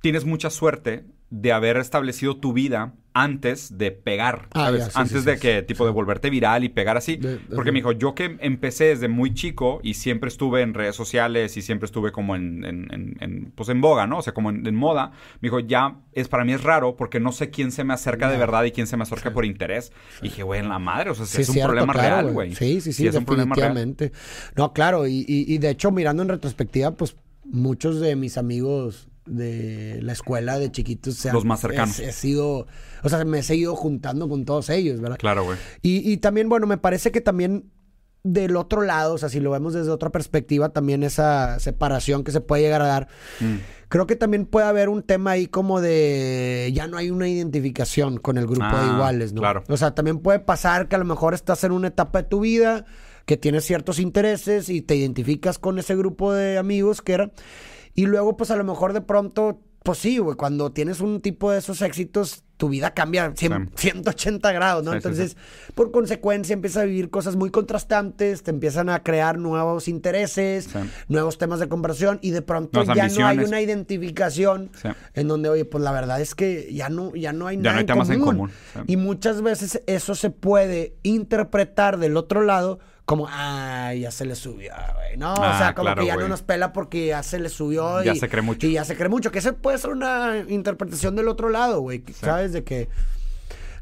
tienes 0.00 0.24
mucha 0.24 0.50
suerte 0.50 1.04
de 1.30 1.52
haber 1.52 1.76
establecido 1.76 2.36
tu 2.38 2.52
vida 2.52 2.94
antes 3.22 3.76
de 3.78 3.90
pegar, 3.92 4.48
Ah, 4.54 4.66
¿sabes? 4.66 4.80
ya, 4.80 4.90
sí, 4.90 4.92
antes 4.94 5.20
sí, 5.20 5.26
de 5.26 5.38
que, 5.38 5.62
tipo, 5.62 5.84
de 5.84 5.90
volverte 5.92 6.30
viral 6.30 6.64
y 6.64 6.68
pegar 6.68 6.96
así. 6.96 7.16
De- 7.16 7.38
Porque 7.54 7.72
me 7.72 7.78
dijo, 7.78 7.92
yo 7.92 8.14
que 8.14 8.36
empecé 8.40 8.84
desde 8.84 9.08
muy 9.08 9.34
chico 9.34 9.80
y 9.82 9.94
siempre 9.94 10.28
estuve 10.28 10.62
en 10.62 10.74
redes 10.74 10.96
sociales 10.96 11.56
y 11.56 11.62
siempre 11.62 11.86
estuve 11.86 12.12
como 12.12 12.36
en, 12.36 12.64
en- 12.64 12.88
en- 12.92 13.16
en, 13.20 13.52
pues 13.54 13.68
en 13.68 13.80
boga, 13.80 14.06
¿no? 14.06 14.18
O 14.18 14.22
sea, 14.22 14.32
como 14.34 14.50
en, 14.50 14.74
moda. 14.74 15.12
Me 15.40 15.48
dijo, 15.48 15.60
ya, 15.60 15.96
es 16.12 16.28
para 16.28 16.44
mí 16.44 16.52
es 16.52 16.62
raro 16.62 16.96
porque 16.96 17.20
no 17.20 17.32
sé 17.32 17.50
quién 17.50 17.72
se 17.72 17.84
me 17.84 17.94
acerca 17.94 18.30
de 18.30 18.36
verdad 18.38 18.64
y 18.64 18.72
quién 18.72 18.86
se 18.86 18.96
me 18.96 19.02
acerca 19.02 19.32
por 19.32 19.44
interés. 19.44 19.92
Y 20.20 20.24
dije, 20.24 20.42
güey, 20.42 20.60
en 20.60 20.68
la 20.68 20.78
madre, 20.78 21.10
o 21.10 21.14
sea, 21.14 21.26
Sí, 21.26 21.42
es 21.42 21.48
un 21.48 21.54
cierto, 21.54 21.68
problema 21.68 21.92
claro, 21.92 22.22
real, 22.22 22.32
güey. 22.32 22.54
Sí, 22.54 22.80
sí, 22.80 22.92
sí, 22.92 23.06
es 23.06 23.14
un 23.16 23.24
problema 23.24 23.54
real. 23.54 23.96
No, 24.56 24.72
claro, 24.72 25.06
y, 25.06 25.24
y- 25.26 25.52
y 25.52 25.58
de 25.58 25.70
hecho, 25.70 25.90
mirando 25.90 26.22
en 26.22 26.28
retrospectiva, 26.28 26.92
pues 26.92 27.16
muchos 27.44 28.00
de 28.00 28.14
mis 28.16 28.36
amigos 28.38 29.08
de 29.28 30.00
la 30.02 30.12
escuela 30.12 30.58
de 30.58 30.70
chiquitos 30.72 31.14
se 31.16 31.28
han- 31.28 31.34
Los 31.34 31.44
más 31.44 31.60
cercanos. 31.60 31.98
He, 32.00 32.08
he 32.08 32.12
sido, 32.12 32.66
o 33.02 33.08
sea, 33.08 33.24
me 33.24 33.38
he 33.40 33.42
seguido 33.42 33.76
juntando 33.76 34.28
con 34.28 34.44
todos 34.44 34.70
ellos, 34.70 35.00
¿verdad? 35.00 35.18
Claro, 35.18 35.44
güey. 35.44 35.58
Y, 35.82 36.10
y 36.10 36.16
también, 36.18 36.48
bueno, 36.48 36.66
me 36.66 36.78
parece 36.78 37.10
que 37.12 37.20
también 37.20 37.70
del 38.24 38.56
otro 38.56 38.82
lado, 38.82 39.14
o 39.14 39.18
sea, 39.18 39.28
si 39.28 39.38
lo 39.40 39.50
vemos 39.52 39.72
desde 39.74 39.90
otra 39.90 40.10
perspectiva, 40.10 40.70
también 40.70 41.02
esa 41.02 41.58
separación 41.60 42.24
que 42.24 42.32
se 42.32 42.40
puede 42.40 42.62
llegar 42.62 42.82
a 42.82 42.86
dar. 42.86 43.08
Mm. 43.40 43.56
Creo 43.88 44.06
que 44.06 44.16
también 44.16 44.44
puede 44.44 44.66
haber 44.66 44.88
un 44.90 45.02
tema 45.02 45.30
ahí 45.30 45.46
como 45.46 45.80
de 45.80 46.70
ya 46.74 46.88
no 46.88 46.98
hay 46.98 47.10
una 47.10 47.26
identificación 47.28 48.18
con 48.18 48.36
el 48.36 48.46
grupo 48.46 48.66
de 48.66 48.82
Ah, 48.82 48.92
iguales, 48.94 49.32
¿no? 49.32 49.40
claro. 49.40 49.62
O 49.68 49.76
sea, 49.78 49.94
también 49.94 50.18
puede 50.18 50.40
pasar 50.40 50.88
que 50.88 50.96
a 50.96 50.98
lo 50.98 51.04
mejor 51.06 51.32
estás 51.32 51.64
en 51.64 51.72
una 51.72 51.88
etapa 51.88 52.22
de 52.22 52.28
tu 52.28 52.40
vida 52.40 52.84
que 53.24 53.36
tienes 53.38 53.64
ciertos 53.64 53.98
intereses 53.98 54.68
y 54.68 54.82
te 54.82 54.96
identificas 54.96 55.58
con 55.58 55.78
ese 55.78 55.94
grupo 55.96 56.32
de 56.34 56.58
amigos 56.58 57.00
que 57.00 57.12
era. 57.12 57.30
Y 57.98 58.06
luego, 58.06 58.36
pues 58.36 58.52
a 58.52 58.56
lo 58.56 58.62
mejor 58.62 58.92
de 58.92 59.00
pronto, 59.00 59.60
pues 59.82 59.98
sí, 59.98 60.18
güey, 60.18 60.36
cuando 60.36 60.70
tienes 60.70 61.00
un 61.00 61.20
tipo 61.20 61.50
de 61.50 61.58
esos 61.58 61.82
éxitos, 61.82 62.44
tu 62.56 62.68
vida 62.68 62.92
cambia 62.94 63.32
cien- 63.34 63.70
Sí. 63.74 63.88
180 63.90 64.52
grados, 64.52 64.84
¿no? 64.84 64.92
Entonces, 64.92 65.36
por 65.74 65.90
consecuencia, 65.90 66.52
empiezas 66.54 66.82
a 66.82 66.86
vivir 66.86 67.10
cosas 67.10 67.34
muy 67.34 67.50
contrastantes, 67.50 68.44
te 68.44 68.50
empiezan 68.52 68.88
a 68.88 69.02
crear 69.02 69.38
nuevos 69.38 69.88
intereses, 69.88 70.66
Sí. 70.72 70.78
nuevos 71.08 71.38
temas 71.38 71.58
de 71.58 71.68
conversación 71.68 72.20
y 72.22 72.30
de 72.30 72.42
pronto 72.42 72.84
ya 72.84 73.08
no 73.08 73.26
hay 73.26 73.38
una 73.38 73.60
identificación 73.60 74.70
Sí. 74.80 74.88
en 75.14 75.26
donde, 75.26 75.48
oye, 75.48 75.64
pues 75.64 75.82
la 75.82 75.90
verdad 75.90 76.20
es 76.20 76.36
que 76.36 76.72
ya 76.72 76.88
no, 76.90 77.14
ya 77.16 77.32
no 77.32 77.48
hay 77.48 77.56
Ya 77.56 77.62
nada 77.62 77.72
no 77.74 77.78
hay 77.80 77.86
temas 77.86 78.10
en 78.10 78.20
común. 78.20 78.34
común, 78.36 78.50
sí. 78.74 78.80
Y 78.86 78.96
muchas 78.96 79.42
veces 79.42 79.82
eso 79.88 80.14
se 80.14 80.30
puede 80.30 80.94
interpretar 81.02 81.98
del 81.98 82.16
otro 82.16 82.42
lado 82.42 82.78
como, 83.08 83.26
ah, 83.30 83.94
ya 83.94 84.10
se 84.10 84.26
le 84.26 84.34
subió, 84.34 84.74
güey. 84.94 85.16
No, 85.16 85.32
o 85.32 85.42
Ah, 85.42 85.56
sea, 85.56 85.74
como 85.74 85.86
claro, 85.86 86.02
que 86.02 86.08
ya 86.08 86.16
no 86.16 86.28
nos 86.28 86.42
pela 86.42 86.74
porque 86.74 87.06
ya 87.06 87.22
se 87.22 87.38
le 87.38 87.48
subió. 87.48 88.02
Ya 88.02 88.12
y, 88.12 88.18
se 88.18 88.28
cree 88.28 88.42
mucho. 88.42 88.66
Y 88.66 88.72
ya 88.72 88.84
se 88.84 88.96
cree 88.96 89.08
mucho. 89.08 89.30
Que 89.32 89.38
esa 89.38 89.54
puede 89.54 89.78
ser 89.78 89.92
una 89.92 90.44
interpretación 90.46 91.16
del 91.16 91.28
otro 91.28 91.48
lado, 91.48 91.80
güey. 91.80 92.04
¿Sabes? 92.20 92.52
De 92.52 92.64
que, 92.64 92.90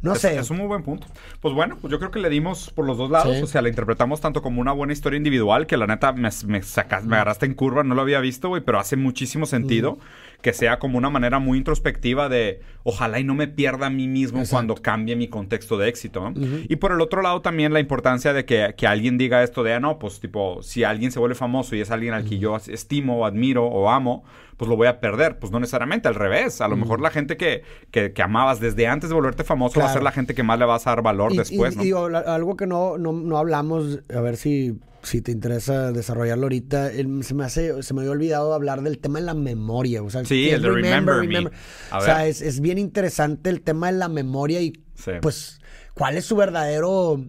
no 0.02 0.12
Es, 0.14 0.20
sé. 0.20 0.38
es 0.38 0.50
un 0.50 0.58
muy 0.58 0.66
buen 0.66 0.82
punto. 0.82 1.06
Pues 1.40 1.54
bueno, 1.54 1.76
pues 1.80 1.90
yo 1.90 1.98
creo 1.98 2.10
que 2.10 2.18
le 2.20 2.28
dimos 2.30 2.70
por 2.70 2.84
los 2.86 2.96
dos 2.98 3.10
lados. 3.10 3.36
Sí. 3.36 3.42
O 3.42 3.46
sea, 3.46 3.62
la 3.62 3.68
interpretamos 3.68 4.20
tanto 4.20 4.42
como 4.42 4.60
una 4.60 4.72
buena 4.72 4.92
historia 4.92 5.16
individual, 5.16 5.66
que 5.66 5.76
la 5.76 5.86
neta 5.86 6.12
me, 6.12 6.28
me, 6.46 6.62
sacas- 6.62 7.04
me 7.04 7.16
agarraste 7.16 7.46
en 7.46 7.54
curva, 7.54 7.82
no 7.84 7.94
lo 7.94 8.02
había 8.02 8.20
visto, 8.20 8.48
güey, 8.48 8.62
pero 8.62 8.78
hace 8.78 8.96
muchísimo 8.96 9.46
sentido 9.46 9.98
que 10.42 10.52
sea 10.52 10.78
como 10.78 10.98
una 10.98 11.10
manera 11.10 11.38
muy 11.38 11.58
introspectiva 11.58 12.28
de 12.28 12.60
ojalá 12.84 13.18
y 13.18 13.24
no 13.24 13.34
me 13.34 13.48
pierda 13.48 13.86
a 13.86 13.90
mí 13.90 14.06
mismo 14.06 14.38
Exacto. 14.40 14.54
cuando 14.54 14.74
cambie 14.76 15.16
mi 15.16 15.26
contexto 15.28 15.76
de 15.78 15.88
éxito. 15.88 16.30
¿no? 16.30 16.34
Y 16.68 16.76
por 16.76 16.92
el 16.92 17.00
otro 17.00 17.22
lado 17.22 17.40
también 17.40 17.72
la 17.72 17.80
importancia 17.80 18.32
de 18.32 18.44
que, 18.44 18.74
que 18.76 18.86
alguien 18.86 19.18
diga 19.18 19.42
esto 19.42 19.62
de, 19.64 19.72
ah, 19.74 19.80
no, 19.80 19.98
pues 19.98 20.20
tipo, 20.20 20.62
si 20.62 20.84
alguien 20.84 21.10
se 21.10 21.18
vuelve 21.18 21.34
famoso 21.34 21.74
y 21.74 21.80
es 21.80 21.90
alguien 21.90 22.14
al 22.14 22.24
que 22.28 22.38
yo 22.38 22.54
estimo, 22.56 23.26
admiro 23.26 23.64
o 23.66 23.88
amo, 23.90 24.24
pues 24.56 24.68
lo 24.68 24.76
voy 24.76 24.86
a 24.86 25.00
perder. 25.00 25.38
Pues 25.38 25.52
no 25.52 25.60
necesariamente, 25.60 26.08
al 26.08 26.14
revés. 26.14 26.60
A 26.60 26.68
lo 26.68 26.76
mejor 26.76 27.00
la 27.00 27.10
gente 27.10 27.36
que, 27.36 27.62
que, 27.90 28.12
que 28.12 28.22
amabas 28.22 28.60
desde 28.60 28.86
antes 28.86 29.10
de 29.10 29.14
volverte 29.14 29.44
famoso 29.44 29.80
va 29.80 29.86
a 29.86 29.92
ser 29.92 30.02
la 30.02 30.12
gente 30.12 30.34
que 30.34 30.42
más 30.42 30.58
le 30.58 30.64
vas 30.64 30.86
a 30.86 30.90
dar 30.90 31.02
valor 31.02 31.32
Y- 31.32 31.36
después, 31.38 31.74
y- 31.74 31.78
¿no? 31.90 32.08
y 32.10 32.14
algo 32.26 32.56
que 32.56 32.66
no, 32.66 32.98
no, 32.98 33.12
no 33.12 33.36
hablamos, 33.38 34.00
a 34.14 34.20
ver 34.20 34.36
si, 34.36 34.78
si 35.02 35.20
te 35.20 35.30
interesa 35.32 35.92
desarrollarlo 35.92 36.44
ahorita, 36.46 36.90
el- 36.92 37.22
se 37.22 37.34
me 37.34 37.44
hace, 37.44 37.82
se 37.82 37.94
me 37.94 38.00
había 38.00 38.12
olvidado 38.12 38.54
hablar 38.54 38.82
del 38.82 38.98
tema 38.98 39.18
de 39.20 39.26
la 39.26 39.34
memoria. 39.34 40.02
O 40.02 40.10
sea, 40.10 40.24
Sí, 40.24 40.48
el 40.50 40.62
de 40.62 40.70
Remember 40.70 41.26
Me. 41.28 41.50
O 41.92 42.00
sea, 42.00 42.26
es, 42.26 42.40
es 42.42 42.60
bien 42.60 42.78
interesante 42.78 43.50
el 43.50 43.60
tema 43.62 43.86
de 43.92 43.98
la 43.98 44.08
memoria 44.08 44.60
y 44.60 44.72
Sí. 44.94 45.12
pues, 45.20 45.60
¿cuál 45.94 46.16
es 46.16 46.24
su 46.24 46.34
verdadero 46.36 47.20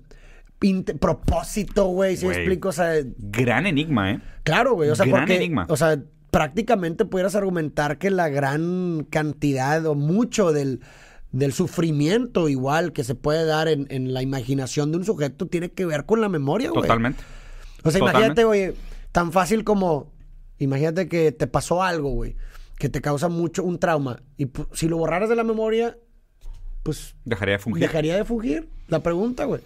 propósito, 1.00 1.86
güey? 1.88 2.18
Si 2.18 2.26
explico, 2.28 2.70
o 2.70 2.72
sea, 2.72 2.94
Gran 3.18 3.66
enigma, 3.68 4.12
¿eh? 4.12 4.20
Claro, 4.44 4.74
güey. 4.74 4.90
O 4.90 4.96
sea, 4.96 5.06
Gran 5.06 5.22
porque, 5.22 5.36
enigma. 5.36 5.66
o 5.70 5.78
sea, 5.78 6.00
prácticamente 6.32 7.06
pudieras 7.06 7.36
argumentar 7.36 7.98
que 7.98 8.10
la 8.12 8.30
gran 8.30 9.06
cantidad 9.10 9.86
o 9.86 9.96
mucho 9.96 10.52
del, 10.52 10.82
del 11.32 11.54
sufrimiento 11.54 12.50
igual 12.50 12.94
que 12.94 13.04
se 13.04 13.16
puede 13.16 13.46
dar 13.46 13.68
en, 13.68 13.88
en 13.90 14.14
la 14.14 14.22
imaginación 14.22 14.92
de 14.92 14.98
un 14.98 15.06
sujeto 15.06 15.48
tiene 15.48 15.72
que 15.72 15.86
ver 15.86 16.06
con 16.06 16.22
la 16.22 16.30
memoria, 16.30 16.70
güey. 16.70 16.82
Totalmente. 16.82 17.24
O 17.84 17.92
sea, 17.92 18.00
Totalmente. 18.00 18.10
imagínate, 18.42 18.44
güey, 18.44 18.74
tan 19.12 19.32
fácil 19.32 19.64
como, 19.64 20.12
imagínate 20.60 21.08
que 21.08 21.32
te 21.32 21.48
pasó 21.48 21.84
algo, 21.84 22.10
güey, 22.12 22.36
que 22.78 22.90
te 22.90 23.02
causa 23.02 23.30
mucho 23.30 23.64
un 23.64 23.80
trauma. 23.80 24.22
Y 24.38 24.50
si 24.74 24.88
lo 24.90 24.98
borraras 24.98 25.30
de 25.30 25.36
la 25.36 25.44
memoria, 25.44 25.98
pues 26.84 27.16
Dejaría 27.26 27.54
de 27.54 27.60
fungir. 27.60 27.82
dejaría 27.82 28.16
de 28.16 28.26
fugir. 28.26 28.70
La 28.88 29.02
pregunta, 29.02 29.46
güey. 29.46 29.62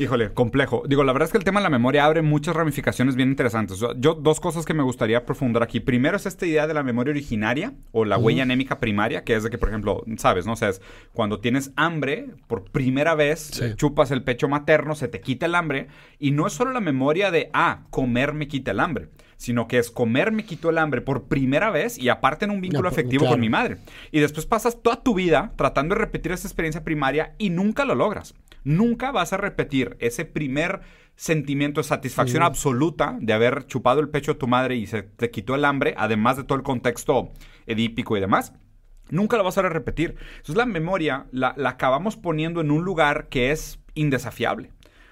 Híjole, 0.00 0.32
complejo. 0.32 0.82
Digo, 0.88 1.04
la 1.04 1.12
verdad 1.12 1.26
es 1.26 1.32
que 1.32 1.36
el 1.36 1.44
tema 1.44 1.60
de 1.60 1.64
la 1.64 1.68
memoria 1.70 2.06
abre 2.06 2.22
muchas 2.22 2.56
ramificaciones 2.56 3.16
bien 3.16 3.28
interesantes. 3.28 3.78
Yo, 3.98 4.14
dos 4.14 4.40
cosas 4.40 4.64
que 4.64 4.72
me 4.72 4.82
gustaría 4.82 5.26
profundar 5.26 5.62
aquí. 5.62 5.78
Primero 5.78 6.16
es 6.16 6.24
esta 6.24 6.46
idea 6.46 6.66
de 6.66 6.72
la 6.72 6.82
memoria 6.82 7.10
originaria 7.10 7.74
o 7.92 8.06
la 8.06 8.16
huella 8.16 8.44
anémica 8.44 8.80
primaria, 8.80 9.24
que 9.24 9.34
es 9.36 9.42
de 9.42 9.50
que, 9.50 9.58
por 9.58 9.68
ejemplo, 9.68 10.02
sabes, 10.16 10.46
¿no? 10.46 10.52
O 10.54 10.56
sea, 10.56 10.70
es 10.70 10.80
cuando 11.12 11.40
tienes 11.40 11.72
hambre, 11.76 12.30
por 12.46 12.64
primera 12.64 13.14
vez, 13.14 13.50
Sí. 13.52 13.74
chupas 13.76 14.10
el 14.10 14.22
pecho 14.22 14.48
materno, 14.48 14.94
se 14.94 15.06
te 15.08 15.20
quita 15.20 15.44
el 15.44 15.54
hambre. 15.54 15.88
Y 16.18 16.30
no 16.30 16.46
es 16.46 16.54
solo 16.54 16.72
la 16.72 16.80
memoria 16.80 17.30
de, 17.30 17.50
ah, 17.52 17.82
comer 17.90 18.32
me 18.32 18.48
quita 18.48 18.70
el 18.70 18.80
hambre, 18.80 19.08
sino 19.40 19.68
que 19.68 19.78
es 19.78 19.90
comer 19.90 20.32
me 20.32 20.44
quitó 20.44 20.68
el 20.68 20.76
hambre 20.76 21.00
por 21.00 21.24
primera 21.24 21.70
vez 21.70 21.96
y 21.96 22.10
aparte 22.10 22.44
en 22.44 22.50
un 22.50 22.60
vínculo 22.60 22.90
pues, 22.90 22.92
afectivo 22.92 23.22
claro. 23.22 23.32
con 23.32 23.40
mi 23.40 23.48
madre. 23.48 23.78
Y 24.12 24.20
después 24.20 24.44
pasas 24.44 24.82
toda 24.82 25.02
tu 25.02 25.14
vida 25.14 25.54
tratando 25.56 25.94
de 25.94 26.02
repetir 26.02 26.32
esa 26.32 26.46
experiencia 26.46 26.84
primaria 26.84 27.34
y 27.38 27.48
nunca 27.48 27.86
lo 27.86 27.94
logras. 27.94 28.34
Nunca 28.64 29.12
vas 29.12 29.32
a 29.32 29.38
repetir 29.38 29.96
ese 29.98 30.26
primer 30.26 30.82
sentimiento 31.16 31.80
de 31.80 31.84
satisfacción 31.84 32.42
absoluta 32.42 33.16
de 33.18 33.32
haber 33.32 33.66
chupado 33.66 34.00
el 34.00 34.10
pecho 34.10 34.34
de 34.34 34.38
tu 34.38 34.46
madre 34.46 34.76
y 34.76 34.86
se 34.86 35.04
te 35.04 35.30
quitó 35.30 35.54
el 35.54 35.64
hambre, 35.64 35.94
además 35.96 36.36
de 36.36 36.44
todo 36.44 36.58
el 36.58 36.62
contexto 36.62 37.32
edípico 37.66 38.18
y 38.18 38.20
demás. 38.20 38.52
Nunca 39.08 39.38
lo 39.38 39.44
vas 39.44 39.56
a 39.56 39.62
repetir. 39.62 40.16
Entonces 40.32 40.56
la 40.56 40.66
memoria 40.66 41.28
la, 41.32 41.54
la 41.56 41.70
acabamos 41.70 42.18
poniendo 42.18 42.60
en 42.60 42.70
un 42.70 42.84
lugar 42.84 43.28
que 43.30 43.52
es 43.52 43.80
indesafiable. 43.94 44.70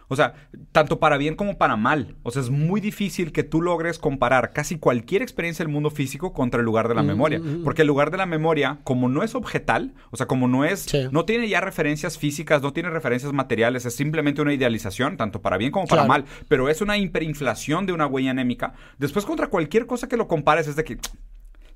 O 0.08 0.16
sea, 0.16 0.34
tanto 0.72 0.98
para 0.98 1.18
bien 1.18 1.34
como 1.36 1.58
para 1.58 1.76
mal. 1.76 2.16
O 2.22 2.30
sea, 2.30 2.40
es 2.42 2.50
muy 2.50 2.80
difícil 2.80 3.30
que 3.32 3.42
tú 3.42 3.60
logres 3.62 3.98
comparar 3.98 4.52
casi 4.52 4.78
cualquier 4.78 5.20
experiencia 5.22 5.64
del 5.64 5.72
mundo 5.72 5.90
físico 5.90 6.32
contra 6.32 6.60
el 6.60 6.64
lugar 6.66 6.88
de 6.88 6.94
la 6.94 7.02
memoria. 7.02 7.40
Porque 7.62 7.82
el 7.82 7.88
lugar 7.88 8.10
de 8.10 8.16
la 8.16 8.26
memoria, 8.26 8.78
como 8.84 9.08
no 9.08 9.22
es 9.22 9.34
objetal, 9.34 9.94
o 10.10 10.16
sea, 10.16 10.26
como 10.26 10.48
no 10.48 10.64
es, 10.64 10.80
Sí. 10.80 11.08
no 11.12 11.24
tiene 11.26 11.48
ya 11.48 11.60
referencias 11.60 12.16
físicas, 12.18 12.62
no 12.62 12.72
tiene 12.72 12.90
referencias 12.90 13.32
materiales, 13.32 13.84
es 13.86 13.94
simplemente 13.94 14.40
una 14.42 14.54
idealización, 14.54 15.16
tanto 15.16 15.42
para 15.42 15.58
bien 15.58 15.70
como 15.70 15.86
para 15.86 16.02
Claro. 16.06 16.08
mal. 16.08 16.24
Pero 16.48 16.68
es 16.68 16.80
una 16.80 16.96
hiperinflación 16.96 17.86
de 17.86 17.92
una 17.92 18.06
huella 18.06 18.30
anémica. 18.30 18.72
Después, 18.98 19.24
contra 19.26 19.48
cualquier 19.48 19.86
cosa 19.86 20.08
que 20.08 20.16
lo 20.16 20.26
compares, 20.26 20.66
es 20.68 20.76
de 20.76 20.84
que 20.84 20.98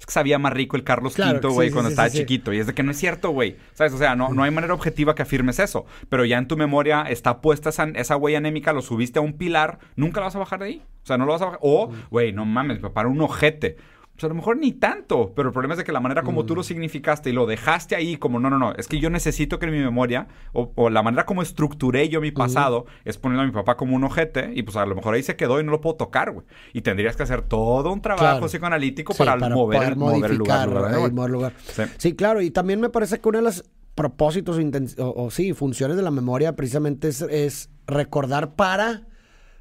es 0.03 0.07
que 0.07 0.13
sabía 0.13 0.37
más 0.37 0.53
rico 0.53 0.77
el 0.77 0.83
Carlos 0.83 1.15
Claro, 1.15 1.39
V, 1.39 1.49
güey, 1.55 1.69
sí, 1.69 1.73
cuando 1.73 1.91
sí, 1.91 1.93
estaba 1.93 2.11
sí. 2.11 2.19
chiquito. 2.19 2.53
Y 2.53 2.59
es 2.59 2.67
de 2.67 2.75
que 2.75 2.83
no 2.83 2.91
es 2.91 2.99
cierto, 2.99 3.31
güey. 3.31 3.57
¿Sabes? 3.73 3.93
O 3.93 3.99
sea, 3.99 4.17
no, 4.17 4.31
no 4.31 4.43
hay 4.43 4.51
manera 4.51 4.75
objetiva 4.75 5.15
que 5.15 5.23
afirmes 5.23 5.61
eso. 5.61 5.87
Pero 6.09 6.25
ya 6.25 6.39
en 6.39 6.49
tu 6.49 6.57
memoria 6.57 7.03
está 7.03 7.41
puesta 7.41 7.69
esa, 7.69 7.85
esa 7.95 8.17
huella 8.17 8.39
anémica, 8.39 8.73
lo 8.73 8.83
subiste 8.83 9.21
a 9.21 9.23
un 9.23 9.35
pilar, 9.35 9.79
nunca 9.95 10.19
la 10.19 10.27
vas 10.27 10.35
a 10.35 10.41
bajar 10.41 10.59
de 10.59 10.65
ahí. 10.65 10.83
O 11.05 11.07
sea, 11.07 11.19
no 11.19 11.25
lo 11.25 11.35
vas 11.35 11.43
a 11.43 11.45
bajar. 11.45 11.61
O, 11.63 11.93
güey, 12.11 12.33
no 12.33 12.45
mames, 12.45 12.79
mi 12.79 12.83
papá 12.83 13.03
era 13.03 13.11
un 13.11 13.21
ojete. 13.21 13.77
Pues 14.23 14.31
a 14.31 14.35
lo 14.35 14.35
mejor 14.37 14.57
ni 14.57 14.73
tanto, 14.73 15.33
pero 15.35 15.49
el 15.49 15.53
problema 15.53 15.75
es 15.75 15.79
de 15.79 15.85
que 15.85 15.91
la 15.93 15.99
manera 16.01 16.23
como 16.23 16.43
Mm. 16.43 16.47
tú 16.47 16.55
lo 16.55 16.63
significaste 16.63 17.31
y 17.31 17.33
lo 17.33 17.47
dejaste 17.47 17.97
ahí 17.97 18.17
como, 18.17 18.39
no, 18.39 18.51
no, 18.51 18.59
no, 18.59 18.73
es 18.75 18.87
que 18.87 19.01
yo 19.01 19.11
necesito 19.11 19.59
que 19.59 19.67
en 19.67 19.73
mi 19.73 19.79
memoria, 19.81 20.29
o, 20.53 20.73
o 20.77 20.91
la 20.91 21.03
manera 21.03 21.27
como 21.27 21.43
estructuré 21.43 22.09
yo 22.09 22.21
mi 22.21 22.31
pasado, 22.31 22.87
es 23.05 23.19
poniendo 23.19 23.43
a 23.43 23.47
mi 23.47 23.53
papá 23.53 23.77
como 23.77 23.97
un 23.97 24.05
ojete, 24.05 24.53
y 24.55 24.63
pues 24.63 24.77
a 24.77 24.87
lo 24.87 24.95
mejor 24.95 25.15
ahí 25.15 25.23
se 25.23 25.35
quedó 25.37 25.61
y 25.61 25.65
no 25.65 25.73
lo 25.73 25.81
puedo 25.81 25.97
tocar, 25.97 26.31
güey. 26.31 26.47
Y 26.73 26.83
tendrías 26.83 27.17
que 27.17 27.25
hacer 27.25 27.43
todo 27.43 27.93
un 27.93 28.01
trabajo 28.01 28.25
Claro. 28.25 28.47
psicoanalítico 28.47 29.13
Sí, 29.13 29.19
para, 29.19 29.37
mover, 29.49 29.83
el, 29.83 29.97
mover 29.97 30.31
el 30.31 30.37
lugar. 30.39 30.69
modificar, 30.69 30.69
lugar, 30.69 30.99
güey. 31.01 31.13
mover 31.13 31.31
lugar. 31.31 31.53
Sí. 31.67 31.83
Sí, 31.99 32.15
claro, 32.15 32.41
y 32.41 32.51
también 32.51 32.81
me 32.81 32.91
parece 32.91 33.19
que 33.21 33.29
una 33.29 33.39
de 33.39 33.45
las 33.45 33.65
propósitos 33.95 34.57
o, 34.57 34.61
inten- 34.61 34.99
o- 35.01 35.25
o 35.25 35.31
sí, 35.31 35.53
funciones 35.53 35.97
de 35.97 36.03
la 36.03 36.11
memoria 36.11 36.55
precisamente 36.55 37.09
es, 37.09 37.23
es 37.23 37.71
recordar 37.87 38.55
para, 38.55 39.03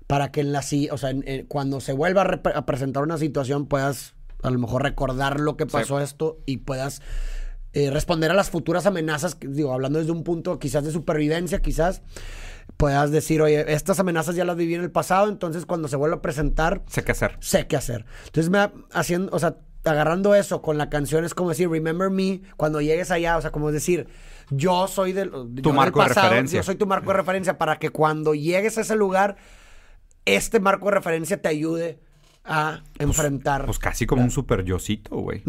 para 0.07 0.31
que 0.31 0.41
en 0.41 0.51
la 0.53 0.59
o 0.59 0.97
sea, 0.97 1.09
en- 1.09 1.23
en- 1.27 1.45
cuando 1.47 1.79
se 1.81 1.93
vuelva 1.93 2.21
a, 2.21 2.49
a 2.57 2.65
presentar 2.65 3.03
una 3.03 3.17
situación 3.17 3.65
puedas 3.65 4.13
a 4.43 4.49
lo 4.49 4.59
mejor 4.59 4.83
recordar 4.83 5.39
lo 5.39 5.57
que 5.57 5.65
pasó 5.65 5.99
esto 5.99 6.39
y 6.45 6.57
puedas 6.57 7.01
eh, 7.73 7.89
responder 7.89 8.31
a 8.31 8.33
las 8.33 8.49
futuras 8.49 8.85
amenazas, 8.85 9.37
digo, 9.39 9.73
hablando 9.73 9.99
desde 9.99 10.11
un 10.11 10.23
punto 10.23 10.59
quizás 10.59 10.83
de 10.83 10.91
supervivencia, 10.91 11.61
quizás 11.61 12.01
puedas 12.77 13.11
decir, 13.11 13.41
oye, 13.41 13.71
estas 13.73 13.99
amenazas 13.99 14.35
ya 14.35 14.43
las 14.45 14.55
viví 14.57 14.75
en 14.75 14.81
el 14.81 14.91
pasado, 14.91 15.29
entonces 15.29 15.65
cuando 15.65 15.87
se 15.87 15.95
vuelva 15.95 16.17
a 16.17 16.21
presentar, 16.21 16.83
Sé 16.87 17.03
qué 17.03 17.11
hacer. 17.13 17.37
sé 17.39 17.67
qué 17.67 17.75
hacer. 17.77 18.05
Entonces, 18.25 18.49
me 18.49 18.57
ha- 18.59 18.73
haciendo, 18.91 19.29
o 19.35 19.39
sea, 19.39 19.57
agarrando 19.83 20.35
eso 20.35 20.61
con 20.61 20.77
la 20.77 20.89
canción 20.89 21.25
es 21.25 21.33
como 21.33 21.49
decir, 21.49 21.69
remember 21.69 22.09
me, 22.09 22.41
cuando 22.57 22.81
llegues 22.81 23.09
allá, 23.11 23.37
o 23.37 23.41
sea, 23.41 23.51
como 23.51 23.71
decir, 23.71 24.07
yo 24.49 24.87
soy 24.87 25.11
del, 25.13 25.31
yo 25.31 25.45
del 25.45 25.73
marco 25.73 26.01
de 26.01 26.09
referencia. 26.09 26.59
Yo 26.59 26.63
soy 26.63 26.75
tu 26.75 26.85
marco 26.87 27.07
de 27.11 27.17
referencia 27.17 27.57
para 27.57 27.77
que 27.79 27.89
cuando 27.89 28.33
llegues 28.35 28.77
a 28.77 28.81
ese 28.81 28.95
lugar, 28.95 29.37
este 30.25 30.59
marco 30.59 30.85
de 30.85 30.91
referencia 30.91 31.41
te 31.41 31.47
ayude 31.49 31.99
a 32.43 32.81
enfrentar. 32.99 33.65
Pues 33.65 33.79
casi 33.79 34.05
como 34.05 34.23
un 34.23 34.31
super 34.31 34.63
yocito, 34.63 35.15
güey. 35.17 35.43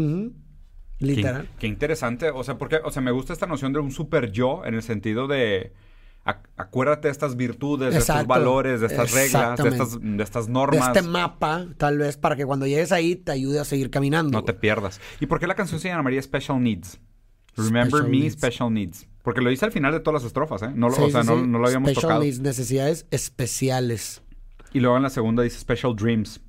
Literal. 0.99 1.49
qué 1.59 1.67
interesante. 1.67 2.29
O 2.29 2.43
sea, 2.43 2.57
porque, 2.57 2.77
o 2.83 2.91
sea, 2.91 3.01
me 3.01 3.11
gusta 3.11 3.33
esta 3.33 3.45
noción 3.47 3.73
de 3.73 3.79
un 3.79 3.91
super 3.91 4.31
yo 4.31 4.63
en 4.65 4.73
el 4.75 4.83
sentido 4.83 5.27
de 5.27 5.73
ac- 6.23 6.47
acuérdate 6.55 7.09
de 7.09 7.11
estas 7.11 7.35
virtudes, 7.35 7.93
de 7.93 7.99
estos 7.99 8.25
valores, 8.25 8.79
de 8.79 8.87
estas 8.87 9.11
reglas, 9.11 9.59
de 9.61 9.67
estas, 9.69 9.99
de 9.99 10.23
estas 10.23 10.47
De 10.47 10.53
normas. 10.53 10.87
este 10.95 11.01
mapa, 11.01 11.65
tal 11.77 11.97
vez, 11.97 12.15
para 12.15 12.35
que 12.37 12.45
cuando 12.45 12.67
llegues 12.67 12.91
ahí 12.93 13.15
te 13.17 13.33
ayude 13.33 13.59
a 13.59 13.65
seguir 13.65 13.89
caminando. 13.89 14.31
No 14.31 14.43
te 14.45 14.53
pierdas. 14.53 15.01
¿Y 15.19 15.25
por 15.25 15.39
qué 15.39 15.47
la 15.47 15.55
canción 15.55 15.81
se 15.81 15.89
llamaría 15.89 16.21
Special 16.21 16.61
Needs? 16.63 16.99
Remember 17.57 17.87
Special 17.87 18.09
me, 18.09 18.17
Needs. 18.19 18.33
Special 18.35 18.73
Needs. 18.73 19.07
Porque 19.23 19.41
lo 19.41 19.49
dice 19.49 19.65
al 19.65 19.71
final 19.71 19.91
de 19.91 19.99
todas 19.99 20.21
las 20.21 20.27
estrofas, 20.27 20.61
¿eh? 20.63 20.71
No 20.73 20.87
lo, 20.89 20.95
Sí, 20.95 21.01
o 21.03 21.09
sea, 21.09 21.23
sí, 21.23 21.27
no, 21.29 21.35
sí. 21.41 21.47
no 21.47 21.59
lo 21.59 21.65
habíamos 21.67 21.87
Special 21.89 22.01
tocado. 22.01 22.21
needs, 22.23 22.39
necesidades 22.39 23.07
especiales. 23.11 24.21
Y 24.73 24.79
luego 24.79 24.95
en 24.97 25.03
la 25.03 25.09
segunda 25.09 25.43
dice 25.43 25.59
Special 25.59 25.95
Dreams. 25.95 26.39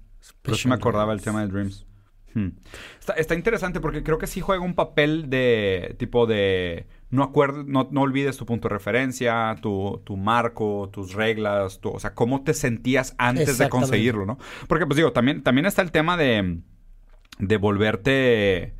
Pero 0.43 0.57
sí 0.57 0.69
me 0.69 0.75
acordaba 0.75 1.13
el 1.13 1.23
tema 1.23 1.43
de 1.43 1.49
Dreams. 1.49 1.87
Hmm. 2.35 2.49
Está, 2.99 3.13
está 3.15 3.35
interesante 3.35 3.81
porque 3.81 4.03
creo 4.03 4.19
que 4.19 4.27
sí 4.27 4.41
juega 4.41 4.65
un 4.65 4.75
papel 4.75 5.31
de 5.31 5.95
tipo 5.99 6.27
de 6.27 6.87
no 7.15 7.23
acuerdes, 7.23 7.65
no, 7.67 7.89
no 7.93 8.03
olvides 8.03 8.37
tu 8.37 8.45
punto 8.45 8.69
de 8.69 8.75
referencia, 8.75 9.57
tu, 9.63 10.03
tu 10.05 10.17
marco, 10.17 10.91
tus 10.93 11.15
reglas, 11.15 11.81
tu, 11.81 11.91
o 11.91 12.01
sea, 12.01 12.13
cómo 12.15 12.43
te 12.43 12.55
sentías 12.55 13.15
antes 13.19 13.57
de 13.59 13.69
conseguirlo, 13.69 14.27
¿no? 14.27 14.39
Porque 14.67 14.85
pues 14.85 14.97
digo, 14.97 15.13
también, 15.13 15.43
también 15.43 15.67
está 15.67 15.81
el 15.83 15.93
tema 15.93 16.17
de, 16.17 16.59
de 17.39 17.57
volverte... 17.57 18.75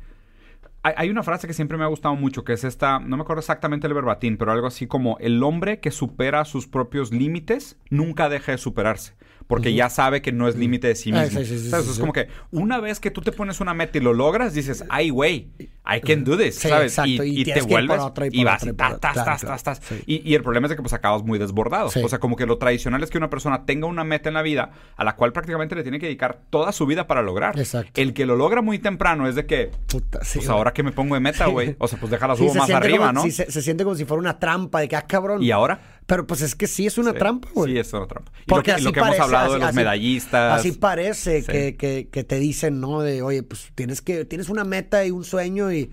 Hay, 0.83 0.93
hay 0.97 1.09
una 1.09 1.23
frase 1.23 1.47
que 1.47 1.53
siempre 1.53 1.77
me 1.77 1.85
ha 1.85 1.87
gustado 1.87 2.15
mucho, 2.15 2.43
que 2.43 2.53
es 2.53 2.63
esta, 2.65 2.99
no 2.99 3.15
me 3.15 3.23
acuerdo 3.23 3.39
exactamente 3.39 3.87
el 3.87 3.93
verbatín, 3.93 4.37
pero 4.37 4.51
algo 4.51 4.67
así 4.67 4.85
como, 4.85 5.17
el 5.19 5.41
hombre 5.41 5.79
que 5.79 5.89
supera 5.91 6.43
sus 6.43 6.67
propios 6.67 7.11
límites 7.11 7.79
nunca 7.89 8.27
deja 8.27 8.51
de 8.51 8.57
superarse, 8.57 9.15
porque 9.47 9.73
ya 9.73 9.89
sabe 9.89 10.21
que 10.21 10.31
no 10.31 10.47
es 10.47 10.55
límite 10.55 10.87
de 10.87 10.95
sí 10.95 11.11
Ah, 11.13 11.21
mismo. 11.23 11.39
sí, 11.39 11.45
sí, 11.45 11.59
sí, 11.59 11.69
¿Sabes? 11.69 11.85
sí, 11.85 11.91
es 11.93 11.99
como 11.99 12.13
que 12.13 12.27
una 12.51 12.79
vez 12.79 12.99
que 12.99 13.11
tú 13.11 13.21
te 13.21 13.31
pones 13.31 13.59
una 13.61 13.73
meta 13.73 13.97
y 13.97 14.01
lo 14.01 14.13
logras, 14.13 14.53
dices, 14.53 14.83
ay, 14.89 15.09
güey, 15.11 15.49
I 15.87 16.01
can 16.01 16.23
do 16.23 16.35
this, 16.35 16.55
¿sabes? 16.55 16.93
exacto, 16.93 17.23
y 17.23 17.41
y, 17.41 17.43
te 17.43 17.51
ir 17.51 17.59
por 17.59 17.67
vuelves 17.69 18.01
y 18.31 18.41
y, 18.41 18.43
vas 18.43 18.63
y 18.63 18.69
y 18.69 18.73
tas, 18.73 18.99
tas, 18.99 19.13
tas, 19.23 19.41
tas, 19.41 19.63
tas. 19.63 19.81
Y, 20.07 20.27
y 20.27 20.33
el 20.33 20.41
problema 20.41 20.65
es 20.65 20.69
de 20.71 20.75
que 20.75 20.81
pues 20.81 20.93
acabas 20.93 21.21
muy 21.23 21.37
desbordado. 21.37 21.89
O 22.03 22.09
sea, 22.09 22.17
como 22.19 22.35
que 22.35 22.45
lo 22.47 22.57
tradicional 22.57 23.03
es 23.03 23.11
que 23.11 23.17
una 23.19 23.29
persona 23.29 23.65
tenga 23.65 23.85
una 23.85 24.03
meta 24.03 24.29
en 24.29 24.33
la 24.33 24.41
vida 24.41 24.71
a 24.95 25.03
la 25.03 25.15
cual 25.15 25.31
prácticamente 25.31 25.75
le 25.75 25.83
tiene 25.83 25.99
que 25.99 26.07
dedicar 26.07 26.39
toda 26.49 26.71
su 26.71 26.85
vida 26.87 27.05
para 27.05 27.21
lograr. 27.21 27.57
Exacto. 27.59 28.01
El 28.01 28.13
que 28.13 28.25
lo 28.25 28.35
logra 28.35 28.61
muy 28.63 28.79
temprano 28.79 29.27
es 29.27 29.35
de 29.35 29.45
que, 29.45 29.69
Puta, 29.87 30.19
pues 30.33 30.49
ahora 30.49 30.73
que 30.73 30.81
me 30.81 30.91
pongo 30.91 31.13
de 31.13 31.21
meta, 31.21 31.45
güey. 31.45 31.75
O 31.77 31.87
sea, 31.87 31.99
pues 31.99 32.09
déjala 32.11 32.35
subo 32.35 32.53
más 32.55 32.69
arriba, 32.71 33.07
como- 33.13 33.25
¿no? 33.25 33.31
se, 33.31 33.51
se 33.51 33.61
siente 33.61 33.83
como 33.83 33.95
si 33.95 34.05
fuera 34.05 34.19
una 34.19 34.39
trampa 34.39 34.79
de 34.79 34.87
que, 34.87 34.95
ah, 34.95 35.03
cabrón. 35.03 35.43
Y 35.43 35.51
ahora. 35.51 35.94
Pero 36.07 36.27
pues 36.27 36.41
es 36.41 36.53
que 36.55 36.67
sí 36.67 36.85
es 36.85 36.97
una 36.99 37.11
Sí. 37.11 37.17
trampa, 37.17 37.49
güey. 37.53 37.73
Sí, 37.73 37.79
es 37.79 37.91
una 37.93 38.05
trampa. 38.05 38.31
Y 38.39 38.43
Porque 38.45 38.71
lo 38.71 38.75
que, 38.75 38.81
y 38.81 38.83
lo 38.83 38.89
así 38.89 38.93
que 38.93 38.99
hemos 38.99 39.07
parece, 39.09 39.23
hablado 39.23 39.45
de 39.45 39.51
así- 39.55 39.59
los 39.61 39.69
así- 39.69 39.75
medallistas. 39.77 40.59
Así 40.59 40.71
parece 40.73 41.41
Sí. 41.41 41.47
que, 41.51 41.75
que- 41.75 42.07
que 42.11 42.23
te 42.23 42.37
dicen, 42.39 42.79
¿no? 42.79 43.01
De, 43.01 43.21
oye, 43.23 43.41
pues 43.43 43.69
tienes 43.73 44.01
que 44.01 44.23
tienes 44.25 44.49
una 44.49 44.63
meta 44.63 45.03
y 45.05 45.11
un 45.11 45.23
sueño 45.23 45.71
y, 45.73 45.89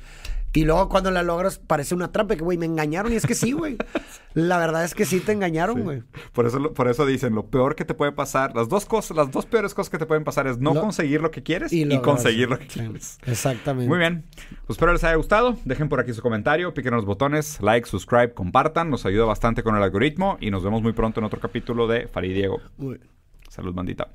y 0.55 0.65
luego 0.65 0.89
cuando 0.89 1.11
la 1.11 1.23
logras 1.23 1.59
parece 1.59 1.95
una 1.95 2.13
trampa. 2.13 2.37
Que, 2.37 2.43
güey, 2.45 2.59
me 2.59 2.67
engañaron. 2.67 3.13
Y 3.13 3.17
es 3.17 3.27
que 3.27 3.35
sí, 3.35 3.53
güey. 3.53 3.77
La 4.35 4.59
verdad 4.59 4.85
es 4.85 4.95
que 4.95 5.05
sí 5.05 5.21
te 5.21 5.33
engañaron, 5.33 5.83
güey. 5.83 6.03
Por 6.33 6.47
eso, 6.47 6.73
por 6.73 6.89
eso 6.89 7.05
dicen, 7.07 7.35
lo 7.35 7.47
peor 7.47 7.75
que 7.75 7.85
te 7.85 7.95
puede 7.95 8.13
pasar, 8.13 8.55
las 8.55 8.69
dos 8.69 8.87
cosas, 8.87 9.17
las 9.17 9.31
dos 9.31 9.45
peores 9.47 9.75
cosas 9.75 9.91
que 9.91 9.99
te 9.99 10.07
pueden 10.07 10.25
pasar 10.25 10.47
es 10.47 10.59
no 10.59 10.73
Lo- 10.75 10.81
conseguir 10.81 11.21
lo 11.21 11.31
que 11.31 11.43
quieres 11.43 11.73
y, 11.73 11.87
conseguir 12.01 12.49
lo 12.49 12.59
que 12.59 12.65
sí, 12.69 12.81
quieres. 12.81 13.19
Exactamente. 13.27 13.89
Muy 13.89 13.99
bien. 13.99 14.25
Pues 14.67 14.71
espero 14.77 14.93
les 14.93 15.05
haya 15.05 15.17
gustado. 15.17 15.57
Dejen 15.65 15.89
por 15.89 16.01
aquí 16.01 16.13
su 16.15 16.23
comentario, 16.23 16.73
piquen 16.75 16.95
los 16.95 17.05
botones, 17.05 17.61
like, 17.61 17.87
subscribe, 17.89 18.33
compartan. 18.33 18.89
Nos 18.91 19.05
ayuda 19.07 19.25
bastante 19.27 19.63
con 19.63 19.77
el 19.77 19.83
algoritmo 19.83 20.39
y 20.41 20.51
nos 20.51 20.63
vemos 20.65 20.83
muy 20.83 20.93
pronto 20.93 21.21
en 21.21 21.25
otro 21.25 21.41
capítulo 21.41 21.87
de 21.87 22.09
Farid 22.09 22.35
Diego. 22.35 22.61
Muy- 22.79 23.01
Salud, 23.49 23.75
bandita. 23.75 24.09